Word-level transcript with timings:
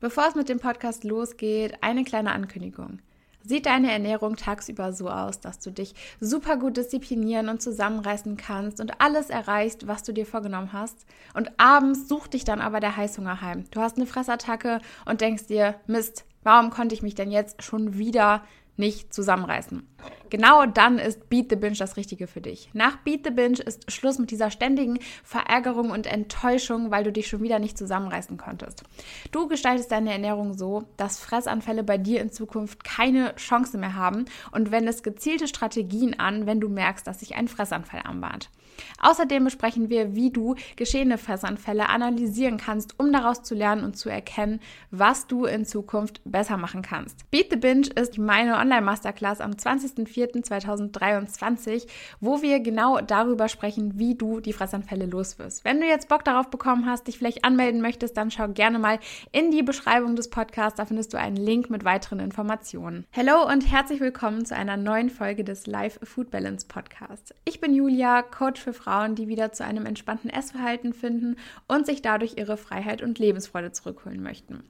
Bevor 0.00 0.28
es 0.28 0.36
mit 0.36 0.48
dem 0.48 0.60
Podcast 0.60 1.02
losgeht, 1.02 1.78
eine 1.80 2.04
kleine 2.04 2.30
Ankündigung. 2.30 3.00
Sieht 3.42 3.66
deine 3.66 3.90
Ernährung 3.90 4.36
tagsüber 4.36 4.92
so 4.92 5.08
aus, 5.08 5.40
dass 5.40 5.58
du 5.58 5.72
dich 5.72 5.92
super 6.20 6.56
gut 6.56 6.76
disziplinieren 6.76 7.48
und 7.48 7.60
zusammenreißen 7.60 8.36
kannst 8.36 8.80
und 8.80 9.00
alles 9.00 9.28
erreichst, 9.28 9.88
was 9.88 10.04
du 10.04 10.12
dir 10.12 10.24
vorgenommen 10.24 10.72
hast? 10.72 11.04
Und 11.34 11.50
abends 11.58 12.06
sucht 12.06 12.34
dich 12.34 12.44
dann 12.44 12.60
aber 12.60 12.78
der 12.78 12.96
Heißhunger 12.96 13.40
heim. 13.40 13.64
Du 13.72 13.80
hast 13.80 13.96
eine 13.96 14.06
Fressattacke 14.06 14.80
und 15.04 15.20
denkst 15.20 15.46
dir, 15.48 15.74
Mist, 15.88 16.24
warum 16.44 16.70
konnte 16.70 16.94
ich 16.94 17.02
mich 17.02 17.16
denn 17.16 17.32
jetzt 17.32 17.64
schon 17.64 17.98
wieder 17.98 18.44
nicht 18.78 19.12
zusammenreißen. 19.12 19.86
Genau 20.30 20.66
dann 20.66 20.98
ist 20.98 21.28
Beat 21.28 21.50
the 21.50 21.56
Binge 21.56 21.76
das 21.76 21.96
Richtige 21.96 22.26
für 22.26 22.40
dich. 22.40 22.70
Nach 22.72 22.96
Beat 22.98 23.24
the 23.24 23.30
Binge 23.30 23.58
ist 23.58 23.90
Schluss 23.90 24.18
mit 24.18 24.30
dieser 24.30 24.50
ständigen 24.50 24.98
Verärgerung 25.24 25.90
und 25.90 26.06
Enttäuschung, 26.06 26.90
weil 26.90 27.04
du 27.04 27.12
dich 27.12 27.28
schon 27.28 27.42
wieder 27.42 27.58
nicht 27.58 27.76
zusammenreißen 27.76 28.36
konntest. 28.36 28.84
Du 29.32 29.48
gestaltest 29.48 29.90
deine 29.90 30.12
Ernährung 30.12 30.54
so, 30.54 30.84
dass 30.96 31.18
Fressanfälle 31.18 31.82
bei 31.82 31.98
dir 31.98 32.20
in 32.20 32.30
Zukunft 32.30 32.84
keine 32.84 33.34
Chance 33.36 33.78
mehr 33.78 33.94
haben 33.94 34.26
und 34.52 34.70
wendest 34.70 35.02
gezielte 35.02 35.48
Strategien 35.48 36.18
an, 36.18 36.46
wenn 36.46 36.60
du 36.60 36.68
merkst, 36.68 37.06
dass 37.06 37.20
sich 37.20 37.34
ein 37.36 37.48
Fressanfall 37.48 38.02
anbahnt. 38.04 38.50
Außerdem 39.00 39.44
besprechen 39.44 39.90
wir, 39.90 40.14
wie 40.14 40.30
du 40.30 40.54
geschehene 40.76 41.18
Fressanfälle 41.18 41.88
analysieren 41.88 42.58
kannst, 42.58 42.98
um 42.98 43.12
daraus 43.12 43.42
zu 43.42 43.54
lernen 43.54 43.84
und 43.84 43.96
zu 43.96 44.08
erkennen, 44.08 44.60
was 44.90 45.26
du 45.26 45.44
in 45.44 45.64
Zukunft 45.64 46.20
besser 46.24 46.56
machen 46.56 46.82
kannst. 46.82 47.30
Beat 47.30 47.48
the 47.50 47.56
Binge 47.56 47.88
ist 47.94 48.18
meine 48.18 48.56
Online-Masterclass 48.56 49.40
am 49.40 49.52
20.04.2023, 49.52 51.86
wo 52.20 52.42
wir 52.42 52.60
genau 52.60 53.00
darüber 53.00 53.48
sprechen, 53.48 53.98
wie 53.98 54.14
du 54.14 54.40
die 54.40 54.52
Fressanfälle 54.52 55.06
loswirst. 55.06 55.64
Wenn 55.64 55.80
du 55.80 55.86
jetzt 55.86 56.08
Bock 56.08 56.24
darauf 56.24 56.50
bekommen 56.50 56.86
hast, 56.86 57.06
dich 57.06 57.18
vielleicht 57.18 57.44
anmelden 57.44 57.80
möchtest, 57.80 58.16
dann 58.16 58.30
schau 58.30 58.48
gerne 58.48 58.78
mal 58.78 58.98
in 59.32 59.50
die 59.50 59.62
Beschreibung 59.62 60.16
des 60.16 60.30
Podcasts, 60.30 60.76
da 60.76 60.86
findest 60.86 61.12
du 61.12 61.18
einen 61.18 61.36
Link 61.36 61.70
mit 61.70 61.84
weiteren 61.84 62.20
Informationen. 62.20 63.06
Hallo 63.14 63.46
und 63.46 63.70
herzlich 63.70 64.00
willkommen 64.00 64.44
zu 64.44 64.54
einer 64.54 64.76
neuen 64.76 65.10
Folge 65.10 65.44
des 65.44 65.66
Live 65.66 65.98
Food 66.02 66.30
Balance 66.30 66.66
Podcasts. 66.66 67.34
Ich 67.44 67.60
bin 67.60 67.74
Julia, 67.74 68.22
Coach 68.22 68.60
für 68.68 68.74
Frauen, 68.74 69.14
die 69.14 69.28
wieder 69.28 69.50
zu 69.52 69.64
einem 69.64 69.86
entspannten 69.86 70.28
Essverhalten 70.28 70.92
finden 70.92 71.36
und 71.68 71.86
sich 71.86 72.02
dadurch 72.02 72.34
ihre 72.36 72.58
Freiheit 72.58 73.00
und 73.00 73.18
Lebensfreude 73.18 73.72
zurückholen 73.72 74.22
möchten. 74.22 74.62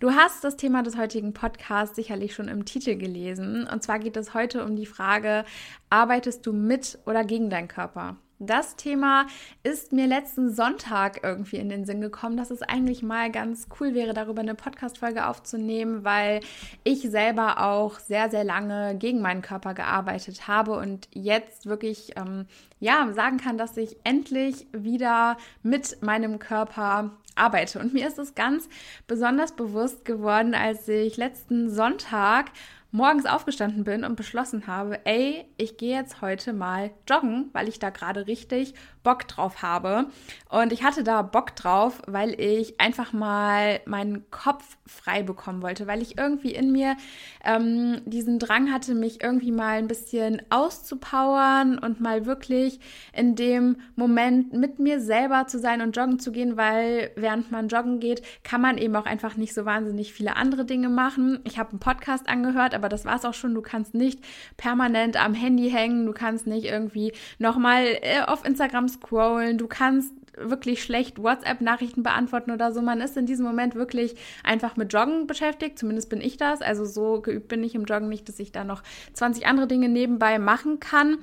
Du 0.00 0.10
hast 0.10 0.42
das 0.42 0.56
Thema 0.56 0.82
des 0.82 0.96
heutigen 0.96 1.32
Podcasts 1.32 1.94
sicherlich 1.94 2.34
schon 2.34 2.48
im 2.48 2.64
Titel 2.64 2.96
gelesen. 2.96 3.68
Und 3.68 3.84
zwar 3.84 4.00
geht 4.00 4.16
es 4.16 4.34
heute 4.34 4.64
um 4.64 4.74
die 4.74 4.86
Frage, 4.86 5.44
arbeitest 5.90 6.44
du 6.46 6.52
mit 6.52 6.98
oder 7.06 7.24
gegen 7.24 7.48
deinen 7.48 7.68
Körper? 7.68 8.16
Das 8.44 8.74
Thema 8.74 9.26
ist 9.62 9.92
mir 9.92 10.08
letzten 10.08 10.52
Sonntag 10.52 11.20
irgendwie 11.22 11.58
in 11.58 11.68
den 11.68 11.84
Sinn 11.84 12.00
gekommen, 12.00 12.36
dass 12.36 12.50
es 12.50 12.60
eigentlich 12.60 13.00
mal 13.00 13.30
ganz 13.30 13.68
cool 13.78 13.94
wäre, 13.94 14.14
darüber 14.14 14.40
eine 14.40 14.56
Podcast-Folge 14.56 15.28
aufzunehmen, 15.28 16.02
weil 16.02 16.40
ich 16.82 17.02
selber 17.02 17.62
auch 17.64 18.00
sehr, 18.00 18.30
sehr 18.30 18.42
lange 18.42 18.96
gegen 18.96 19.20
meinen 19.20 19.42
Körper 19.42 19.74
gearbeitet 19.74 20.48
habe 20.48 20.72
und 20.72 21.06
jetzt 21.12 21.66
wirklich, 21.66 22.16
ähm, 22.16 22.46
ja, 22.80 23.12
sagen 23.12 23.36
kann, 23.36 23.58
dass 23.58 23.76
ich 23.76 23.96
endlich 24.02 24.66
wieder 24.72 25.36
mit 25.62 26.02
meinem 26.02 26.40
Körper 26.40 27.12
arbeite. 27.36 27.78
Und 27.78 27.94
mir 27.94 28.08
ist 28.08 28.18
es 28.18 28.34
ganz 28.34 28.68
besonders 29.06 29.52
bewusst 29.52 30.04
geworden, 30.04 30.56
als 30.56 30.88
ich 30.88 31.16
letzten 31.16 31.70
Sonntag 31.70 32.50
morgens 32.92 33.26
aufgestanden 33.26 33.84
bin 33.84 34.04
und 34.04 34.16
beschlossen 34.16 34.66
habe, 34.66 35.04
ey, 35.06 35.46
ich 35.56 35.78
gehe 35.78 35.96
jetzt 35.96 36.20
heute 36.20 36.52
mal 36.52 36.90
joggen, 37.08 37.48
weil 37.52 37.68
ich 37.68 37.78
da 37.78 37.90
gerade 37.90 38.26
richtig 38.26 38.74
Bock 39.02 39.26
drauf 39.28 39.62
habe. 39.62 40.06
Und 40.48 40.72
ich 40.72 40.82
hatte 40.82 41.02
da 41.02 41.22
Bock 41.22 41.56
drauf, 41.56 42.02
weil 42.06 42.38
ich 42.40 42.80
einfach 42.80 43.12
mal 43.12 43.80
meinen 43.86 44.30
Kopf 44.30 44.76
frei 44.86 45.22
bekommen 45.22 45.62
wollte, 45.62 45.86
weil 45.86 46.02
ich 46.02 46.18
irgendwie 46.18 46.52
in 46.52 46.72
mir 46.72 46.96
ähm, 47.44 48.02
diesen 48.04 48.38
Drang 48.38 48.72
hatte, 48.72 48.94
mich 48.94 49.22
irgendwie 49.22 49.52
mal 49.52 49.78
ein 49.78 49.88
bisschen 49.88 50.42
auszupowern 50.50 51.78
und 51.78 52.00
mal 52.00 52.26
wirklich 52.26 52.80
in 53.12 53.34
dem 53.34 53.76
Moment 53.96 54.52
mit 54.52 54.78
mir 54.78 55.00
selber 55.00 55.46
zu 55.46 55.58
sein 55.58 55.80
und 55.80 55.96
joggen 55.96 56.18
zu 56.18 56.30
gehen, 56.30 56.56
weil 56.56 57.10
während 57.16 57.50
man 57.50 57.68
joggen 57.68 58.00
geht, 58.00 58.22
kann 58.44 58.60
man 58.60 58.78
eben 58.78 58.94
auch 58.96 59.06
einfach 59.06 59.36
nicht 59.36 59.54
so 59.54 59.64
wahnsinnig 59.64 60.12
viele 60.12 60.36
andere 60.36 60.64
Dinge 60.64 60.88
machen. 60.88 61.40
Ich 61.44 61.58
habe 61.58 61.70
einen 61.70 61.80
Podcast 61.80 62.28
angehört, 62.28 62.74
aber 62.74 62.88
das 62.88 63.04
war 63.04 63.16
es 63.16 63.24
auch 63.24 63.34
schon. 63.34 63.54
Du 63.54 63.62
kannst 63.62 63.94
nicht 63.94 64.20
permanent 64.56 65.22
am 65.22 65.34
Handy 65.34 65.70
hängen, 65.70 66.06
du 66.06 66.12
kannst 66.12 66.46
nicht 66.46 66.66
irgendwie 66.66 67.12
nochmal 67.38 67.84
äh, 68.02 68.20
auf 68.26 68.44
Instagram 68.44 68.88
scrollen, 68.92 69.58
du 69.58 69.66
kannst 69.66 70.12
wirklich 70.36 70.82
schlecht 70.82 71.22
WhatsApp-Nachrichten 71.22 72.02
beantworten 72.02 72.50
oder 72.50 72.72
so. 72.72 72.80
Man 72.80 73.00
ist 73.00 73.16
in 73.16 73.26
diesem 73.26 73.44
Moment 73.44 73.74
wirklich 73.74 74.16
einfach 74.44 74.76
mit 74.76 74.92
Joggen 74.92 75.26
beschäftigt. 75.26 75.78
Zumindest 75.78 76.08
bin 76.08 76.20
ich 76.20 76.36
das. 76.36 76.62
Also 76.62 76.84
so 76.84 77.20
geübt 77.20 77.48
bin 77.48 77.62
ich 77.62 77.74
im 77.74 77.84
Joggen 77.84 78.08
nicht, 78.08 78.28
dass 78.28 78.38
ich 78.38 78.52
da 78.52 78.64
noch 78.64 78.82
20 79.12 79.46
andere 79.46 79.66
Dinge 79.66 79.88
nebenbei 79.88 80.38
machen 80.38 80.80
kann. 80.80 81.18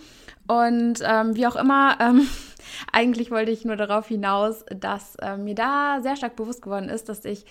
Und 0.47 1.01
ähm, 1.03 1.35
wie 1.35 1.47
auch 1.47 1.55
immer, 1.55 1.97
ähm, 1.99 2.27
eigentlich 2.91 3.31
wollte 3.31 3.51
ich 3.51 3.65
nur 3.65 3.75
darauf 3.75 4.07
hinaus, 4.07 4.63
dass 4.69 5.15
äh, 5.15 5.37
mir 5.37 5.55
da 5.55 5.99
sehr 6.01 6.15
stark 6.15 6.35
bewusst 6.35 6.61
geworden 6.61 6.89
ist, 6.89 7.09
dass 7.09 7.25
ich 7.25 7.45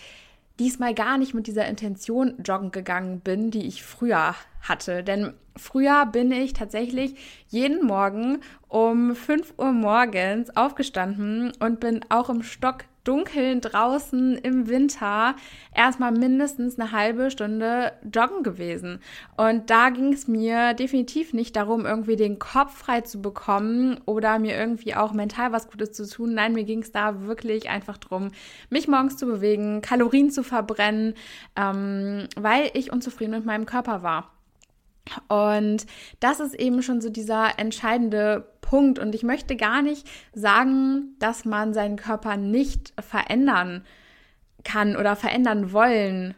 diesmal 0.59 0.95
gar 0.95 1.19
nicht 1.19 1.35
mit 1.35 1.47
dieser 1.47 1.67
Intention 1.67 2.35
joggen 2.45 2.71
gegangen 2.71 3.21
bin, 3.21 3.51
die 3.51 3.67
ich 3.67 3.83
früher 3.83 4.35
hatte. 4.61 5.05
Denn 5.05 5.35
früher 5.57 6.07
bin 6.07 6.33
ich 6.33 6.53
tatsächlich 6.53 7.15
jeden 7.49 7.87
Morgen 7.87 8.41
um 8.69 9.15
5 9.15 9.55
Uhr 9.59 9.73
morgens 9.73 10.57
aufgestanden 10.57 11.53
und 11.61 11.81
bin 11.81 12.01
auch 12.09 12.29
im 12.29 12.43
Stock 12.43 12.85
Dunkeln 13.09 13.63
draußen 13.63 14.37
im 14.37 14.69
Winter 14.69 15.35
erstmal 15.75 16.13
mindestens 16.13 16.79
eine 16.79 16.93
halbe 16.93 17.31
Stunde 17.31 17.93
joggen 18.15 18.43
gewesen. 18.43 19.01
Und 19.39 19.71
da 19.71 19.89
ging 19.89 20.13
es 20.13 20.29
mir 20.29 20.75
definitiv 20.75 21.33
nicht 21.33 21.57
darum, 21.57 21.87
irgendwie 21.87 22.17
den 22.17 22.39
Kopf 22.39 22.77
frei 22.77 23.01
zu 23.01 23.23
bekommen 23.23 23.99
oder 24.05 24.39
mir 24.39 24.57
irgendwie 24.57 24.95
auch 24.95 25.15
mental 25.15 25.53
was 25.53 25.71
Gutes 25.71 25.93
zu 25.93 26.07
tun. 26.07 26.35
Nein, 26.35 26.53
mir 26.53 26.65
ging 26.65 26.83
es 26.83 26.93
da 26.93 27.23
wirklich 27.23 27.71
einfach 27.71 27.97
darum, 27.97 28.31
mich 28.69 28.89
morgens 28.89 29.17
zu 29.17 29.25
bewegen, 29.25 29.81
Kalorien 29.81 30.31
zu 30.31 30.43
verbrennen, 30.43 31.15
ähm, 31.57 32.29
weil 32.37 32.71
ich 32.75 32.93
unzufrieden 32.93 33.31
mit 33.31 33.47
meinem 33.47 33.65
Körper 33.65 34.03
war. 34.03 34.38
Und 35.29 35.87
das 36.21 36.41
ist 36.41 36.55
eben 36.55 36.83
schon 36.83 37.01
so 37.01 37.11
dieser 37.11 37.59
entscheidende 37.59 38.49
Punkt. 38.61 38.99
Und 38.99 39.15
ich 39.15 39.23
möchte 39.23 39.57
gar 39.57 39.83
nicht 39.83 40.09
sagen, 40.35 41.17
dass 41.19 41.45
man 41.45 41.75
seinen 41.75 41.97
Körper 41.97 42.37
nicht 42.37 42.93
verändern 43.01 43.85
kann 44.65 44.97
oder 44.97 45.17
verändern 45.17 45.73
wollen 45.73 46.35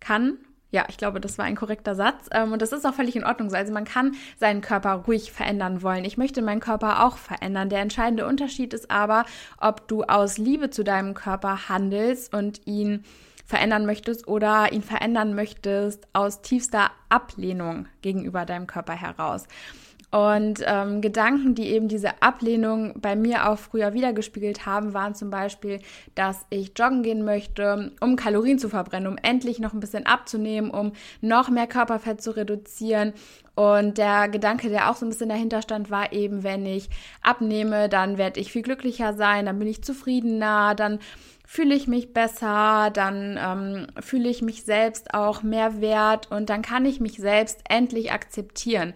kann. 0.00 0.38
Ja, 0.72 0.86
ich 0.88 0.98
glaube, 0.98 1.20
das 1.20 1.36
war 1.36 1.44
ein 1.44 1.56
korrekter 1.56 1.94
Satz. 1.94 2.28
Ähm, 2.32 2.52
und 2.52 2.62
das 2.62 2.72
ist 2.72 2.86
auch 2.86 2.94
völlig 2.94 3.16
in 3.16 3.24
Ordnung 3.24 3.50
so. 3.50 3.56
Also 3.56 3.72
man 3.72 3.84
kann 3.84 4.14
seinen 4.38 4.60
Körper 4.60 4.92
ruhig 4.92 5.32
verändern 5.32 5.82
wollen. 5.82 6.04
Ich 6.04 6.16
möchte 6.16 6.42
meinen 6.42 6.60
Körper 6.60 7.04
auch 7.04 7.16
verändern. 7.16 7.68
Der 7.68 7.80
entscheidende 7.80 8.26
Unterschied 8.26 8.72
ist 8.72 8.90
aber, 8.90 9.24
ob 9.58 9.88
du 9.88 10.04
aus 10.04 10.38
Liebe 10.38 10.70
zu 10.70 10.84
deinem 10.84 11.14
Körper 11.14 11.68
handelst 11.68 12.32
und 12.32 12.66
ihn 12.66 13.04
verändern 13.50 13.84
möchtest 13.84 14.26
oder 14.28 14.72
ihn 14.72 14.82
verändern 14.82 15.34
möchtest 15.34 16.06
aus 16.12 16.40
tiefster 16.40 16.90
Ablehnung 17.08 17.86
gegenüber 18.00 18.46
deinem 18.46 18.66
Körper 18.66 18.94
heraus. 18.94 19.46
Und 20.12 20.64
ähm, 20.66 21.00
Gedanken, 21.00 21.54
die 21.54 21.68
eben 21.68 21.86
diese 21.86 22.20
Ablehnung 22.20 22.94
bei 23.00 23.14
mir 23.14 23.48
auch 23.48 23.58
früher 23.58 23.92
wiedergespiegelt 23.92 24.66
haben, 24.66 24.92
waren 24.92 25.14
zum 25.14 25.30
Beispiel, 25.30 25.80
dass 26.16 26.46
ich 26.50 26.72
joggen 26.76 27.04
gehen 27.04 27.24
möchte, 27.24 27.92
um 28.00 28.16
Kalorien 28.16 28.58
zu 28.58 28.68
verbrennen, 28.68 29.06
um 29.06 29.18
endlich 29.22 29.60
noch 29.60 29.72
ein 29.72 29.78
bisschen 29.78 30.06
abzunehmen, 30.06 30.70
um 30.70 30.92
noch 31.20 31.48
mehr 31.48 31.68
Körperfett 31.68 32.22
zu 32.22 32.32
reduzieren. 32.36 33.12
Und 33.60 33.98
der 33.98 34.30
Gedanke, 34.30 34.70
der 34.70 34.90
auch 34.90 34.96
so 34.96 35.04
ein 35.04 35.10
bisschen 35.10 35.28
dahinter 35.28 35.60
stand, 35.60 35.90
war 35.90 36.14
eben, 36.14 36.44
wenn 36.44 36.64
ich 36.64 36.88
abnehme, 37.20 37.90
dann 37.90 38.16
werde 38.16 38.40
ich 38.40 38.52
viel 38.52 38.62
glücklicher 38.62 39.12
sein, 39.12 39.44
dann 39.44 39.58
bin 39.58 39.68
ich 39.68 39.84
zufriedener, 39.84 40.74
dann 40.74 40.98
fühle 41.46 41.74
ich 41.74 41.86
mich 41.86 42.14
besser, 42.14 42.88
dann 42.90 43.38
ähm, 43.38 43.86
fühle 44.00 44.30
ich 44.30 44.40
mich 44.40 44.64
selbst 44.64 45.12
auch 45.12 45.42
mehr 45.42 45.82
wert 45.82 46.30
und 46.30 46.48
dann 46.48 46.62
kann 46.62 46.86
ich 46.86 47.00
mich 47.00 47.18
selbst 47.18 47.60
endlich 47.68 48.12
akzeptieren. 48.12 48.94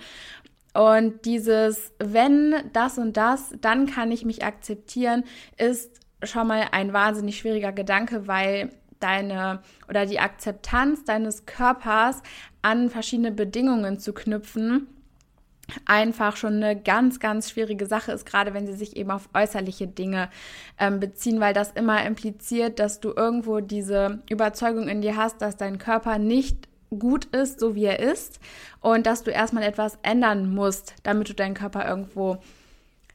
Und 0.73 1.27
dieses, 1.27 1.93
wenn 1.99 2.55
das 2.73 2.97
und 2.97 3.19
das, 3.19 3.53
dann 3.61 3.85
kann 3.85 4.11
ich 4.11 4.25
mich 4.25 4.47
akzeptieren, 4.47 5.25
ist 5.59 6.01
schon 6.23 6.47
mal 6.47 6.69
ein 6.73 6.95
wahnsinnig 6.95 7.37
schwieriger 7.37 7.73
Gedanke, 7.73 8.29
weil 8.29 8.71
deine 8.99 9.61
oder 9.91 10.07
die 10.07 10.21
Akzeptanz 10.21 11.05
deines 11.05 11.45
Körpers 11.45 12.23
an 12.65 12.89
verschiedene 12.89 13.31
Bedingungen 13.31 13.99
zu 13.99 14.15
knüpfen, 14.15 14.87
einfach 15.85 16.37
schon 16.37 16.63
eine 16.63 16.81
ganz, 16.81 17.21
ganz 17.21 17.51
schwierige 17.51 17.87
Sache 17.87 18.13
ist, 18.13 18.27
gerade 18.27 18.55
wenn 18.55 18.67
sie 18.67 18.75
sich 18.75 18.97
eben 18.97 19.11
auf 19.11 19.29
äußerliche 19.35 19.87
Dinge 19.87 20.29
ähm, 20.79 21.01
beziehen, 21.01 21.41
weil 21.41 21.55
das 21.55 21.73
immer 21.73 22.05
impliziert, 22.05 22.79
dass 22.79 23.01
du 23.01 23.13
irgendwo 23.15 23.61
diese 23.61 24.23
Überzeugung 24.31 24.89
in 24.89 25.03
dir 25.03 25.17
hast, 25.17 25.43
dass 25.43 25.57
dein 25.57 25.79
Körper 25.79 26.19
nicht 26.19 26.69
gut 26.91 27.27
ist, 27.27 27.61
so 27.61 27.75
wie 27.75 27.85
er 27.85 28.01
ist 28.01 28.41
und 28.81 29.07
dass 29.07 29.23
du 29.23 29.31
erstmal 29.31 29.65
etwas 29.65 29.99
ändern 30.03 30.55
musst, 30.55 30.95
damit 31.03 31.29
du 31.29 31.35
deinen 31.35 31.55
Körper 31.55 31.87
irgendwo 31.87 32.39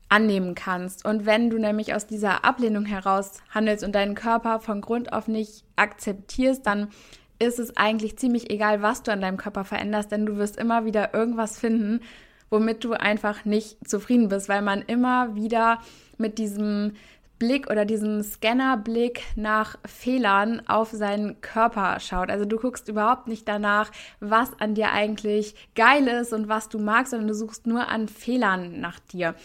annehmen 0.09 0.55
kannst. 0.55 1.05
Und 1.05 1.25
wenn 1.25 1.49
du 1.49 1.57
nämlich 1.57 1.93
aus 1.93 2.07
dieser 2.07 2.43
Ablehnung 2.43 2.85
heraus 2.85 3.41
handelst 3.49 3.83
und 3.83 3.93
deinen 3.93 4.15
Körper 4.15 4.59
von 4.59 4.81
Grund 4.81 5.13
auf 5.13 5.27
nicht 5.27 5.63
akzeptierst, 5.75 6.65
dann 6.65 6.89
ist 7.39 7.59
es 7.59 7.75
eigentlich 7.77 8.17
ziemlich 8.17 8.51
egal, 8.51 8.81
was 8.81 9.03
du 9.03 9.11
an 9.11 9.21
deinem 9.21 9.37
Körper 9.37 9.63
veränderst, 9.63 10.11
denn 10.11 10.25
du 10.25 10.37
wirst 10.37 10.57
immer 10.57 10.85
wieder 10.85 11.13
irgendwas 11.13 11.57
finden, 11.57 12.01
womit 12.49 12.83
du 12.83 12.93
einfach 12.93 13.45
nicht 13.45 13.87
zufrieden 13.87 14.27
bist, 14.27 14.49
weil 14.49 14.61
man 14.61 14.81
immer 14.81 15.35
wieder 15.35 15.79
mit 16.17 16.37
diesem 16.37 16.93
Blick 17.39 17.69
oder 17.69 17.85
diesem 17.85 18.21
Scannerblick 18.21 19.23
nach 19.35 19.77
Fehlern 19.85 20.61
auf 20.67 20.91
seinen 20.91 21.39
Körper 21.39 21.99
schaut. 22.01 22.29
Also 22.29 22.43
du 22.43 22.57
guckst 22.57 22.89
überhaupt 22.89 23.27
nicht 23.27 23.47
danach, 23.47 23.91
was 24.19 24.51
an 24.59 24.75
dir 24.75 24.91
eigentlich 24.91 25.55
geil 25.73 26.07
ist 26.07 26.33
und 26.33 26.49
was 26.49 26.67
du 26.67 26.79
magst, 26.79 27.11
sondern 27.11 27.29
du 27.29 27.33
suchst 27.33 27.65
nur 27.65 27.87
an 27.87 28.09
Fehlern 28.09 28.81
nach 28.81 28.99
dir. 28.99 29.35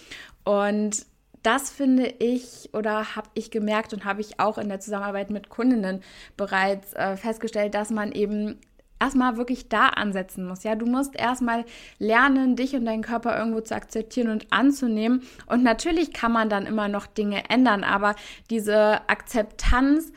Und 0.43 1.07
das 1.45 1.71
finde 1.71 2.07
ich 2.07 2.71
oder 2.73 3.15
habe 3.15 3.29
ich 3.35 3.51
gemerkt 3.51 3.93
und 3.93 4.05
habe 4.05 4.21
ich 4.21 4.41
auch 4.41 4.59
in 4.59 4.69
der 4.69 4.81
Zusammenarbeit 4.81 5.31
mit 5.31 5.51
Kundinnen 5.51 6.03
bereits 6.37 6.95
äh, 6.95 7.17
festgestellt, 7.17 7.75
dass 7.75 7.91
man 7.91 8.13
eben 8.13 8.59
erstmal 8.99 9.37
wirklich 9.37 9.69
da 9.69 9.89
ansetzen 9.89 10.47
muss. 10.47 10.65
Ja, 10.65 10.75
du 10.75 10.87
musst 10.87 11.15
erstmal 11.15 11.65
lernen, 11.99 12.57
dich 12.57 12.75
und 12.75 12.87
deinen 12.87 13.03
Körper 13.03 13.37
irgendwo 13.39 13.61
zu 13.61 13.75
akzeptieren 13.75 14.31
und 14.31 14.47
anzunehmen. 14.51 15.23
Und 15.47 15.63
natürlich 15.63 16.15
kann 16.15 16.33
man 16.33 16.49
dann 16.49 16.65
immer 16.65 16.89
noch 16.89 17.07
Dinge 17.07 17.51
ändern, 17.51 17.85
aber 17.85 18.15
diese 18.49 19.07
Akzeptanz, 19.09 20.13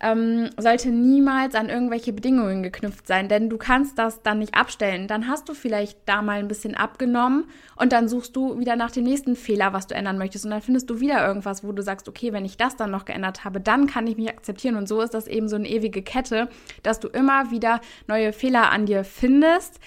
ähm, 0.00 0.50
sollte 0.58 0.90
niemals 0.90 1.54
an 1.54 1.68
irgendwelche 1.68 2.12
Bedingungen 2.12 2.62
geknüpft 2.62 3.06
sein, 3.06 3.28
denn 3.28 3.48
du 3.48 3.56
kannst 3.56 3.98
das 3.98 4.22
dann 4.22 4.40
nicht 4.40 4.54
abstellen. 4.54 5.08
Dann 5.08 5.28
hast 5.28 5.48
du 5.48 5.54
vielleicht 5.54 5.98
da 6.06 6.20
mal 6.20 6.38
ein 6.38 6.48
bisschen 6.48 6.74
abgenommen 6.74 7.44
und 7.76 7.92
dann 7.92 8.08
suchst 8.08 8.34
du 8.34 8.58
wieder 8.58 8.76
nach 8.76 8.90
dem 8.90 9.04
nächsten 9.04 9.36
Fehler, 9.36 9.72
was 9.72 9.86
du 9.86 9.94
ändern 9.94 10.18
möchtest. 10.18 10.44
Und 10.44 10.50
dann 10.50 10.62
findest 10.62 10.90
du 10.90 11.00
wieder 11.00 11.26
irgendwas, 11.26 11.64
wo 11.64 11.72
du 11.72 11.82
sagst, 11.82 12.08
okay, 12.08 12.32
wenn 12.32 12.44
ich 12.44 12.56
das 12.56 12.76
dann 12.76 12.90
noch 12.90 13.04
geändert 13.04 13.44
habe, 13.44 13.60
dann 13.60 13.86
kann 13.86 14.06
ich 14.06 14.16
mich 14.16 14.28
akzeptieren. 14.28 14.76
Und 14.76 14.88
so 14.88 15.00
ist 15.00 15.14
das 15.14 15.26
eben 15.26 15.48
so 15.48 15.56
eine 15.56 15.68
ewige 15.68 16.02
Kette, 16.02 16.48
dass 16.82 17.00
du 17.00 17.08
immer 17.08 17.50
wieder 17.50 17.80
neue 18.08 18.32
Fehler 18.32 18.72
an 18.72 18.86
dir 18.86 19.04
findest 19.04 19.80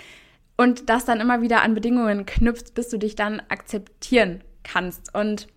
und 0.56 0.90
das 0.90 1.06
dann 1.06 1.20
immer 1.20 1.42
wieder 1.42 1.62
an 1.62 1.76
Bedingungen 1.76 2.26
knüpfst, 2.26 2.74
bis 2.74 2.90
du 2.90 2.98
dich 2.98 3.16
dann 3.16 3.42
akzeptieren 3.50 4.42
kannst. 4.64 5.14
Und 5.14 5.48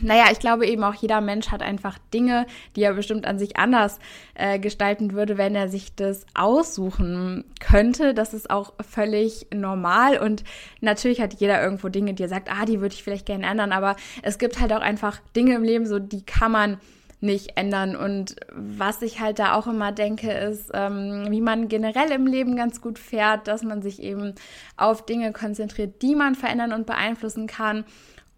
naja, 0.00 0.24
ich 0.32 0.38
glaube 0.38 0.66
eben 0.66 0.84
auch 0.84 0.94
jeder 0.94 1.20
Mensch 1.20 1.50
hat 1.50 1.62
einfach 1.62 1.98
Dinge, 2.12 2.46
die 2.76 2.82
er 2.82 2.94
bestimmt 2.94 3.26
an 3.26 3.38
sich 3.38 3.56
anders 3.56 3.98
äh, 4.34 4.58
gestalten 4.58 5.12
würde, 5.12 5.38
wenn 5.38 5.54
er 5.54 5.68
sich 5.68 5.94
das 5.94 6.26
aussuchen 6.34 7.44
könnte. 7.60 8.14
Das 8.14 8.34
ist 8.34 8.50
auch 8.50 8.74
völlig 8.88 9.46
normal 9.54 10.18
und 10.18 10.44
natürlich 10.80 11.20
hat 11.20 11.34
jeder 11.34 11.62
irgendwo 11.62 11.88
Dinge, 11.88 12.14
die 12.14 12.22
er 12.22 12.28
sagt, 12.28 12.50
ah, 12.50 12.64
die 12.64 12.80
würde 12.80 12.94
ich 12.94 13.02
vielleicht 13.02 13.26
gerne 13.26 13.46
ändern, 13.46 13.72
aber 13.72 13.96
es 14.22 14.38
gibt 14.38 14.60
halt 14.60 14.72
auch 14.72 14.80
einfach 14.80 15.20
Dinge 15.36 15.54
im 15.54 15.62
Leben, 15.62 15.86
so 15.86 15.98
die 15.98 16.24
kann 16.24 16.52
man 16.52 16.78
nicht 17.24 17.56
ändern. 17.56 17.96
Und 17.96 18.36
was 18.52 19.02
ich 19.02 19.18
halt 19.18 19.38
da 19.38 19.54
auch 19.54 19.66
immer 19.66 19.90
denke, 19.90 20.30
ist, 20.30 20.70
ähm, 20.74 21.26
wie 21.30 21.40
man 21.40 21.68
generell 21.68 22.12
im 22.12 22.26
Leben 22.26 22.54
ganz 22.54 22.80
gut 22.80 22.98
fährt, 22.98 23.48
dass 23.48 23.62
man 23.62 23.82
sich 23.82 24.02
eben 24.02 24.34
auf 24.76 25.04
Dinge 25.04 25.32
konzentriert, 25.32 26.02
die 26.02 26.14
man 26.14 26.34
verändern 26.34 26.72
und 26.72 26.86
beeinflussen 26.86 27.46
kann 27.46 27.84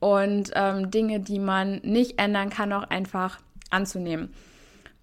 und 0.06 0.52
ähm, 0.54 0.92
Dinge, 0.92 1.18
die 1.18 1.40
man 1.40 1.80
nicht 1.82 2.20
ändern 2.20 2.48
kann, 2.48 2.72
auch 2.72 2.84
einfach 2.84 3.40
anzunehmen. 3.70 4.32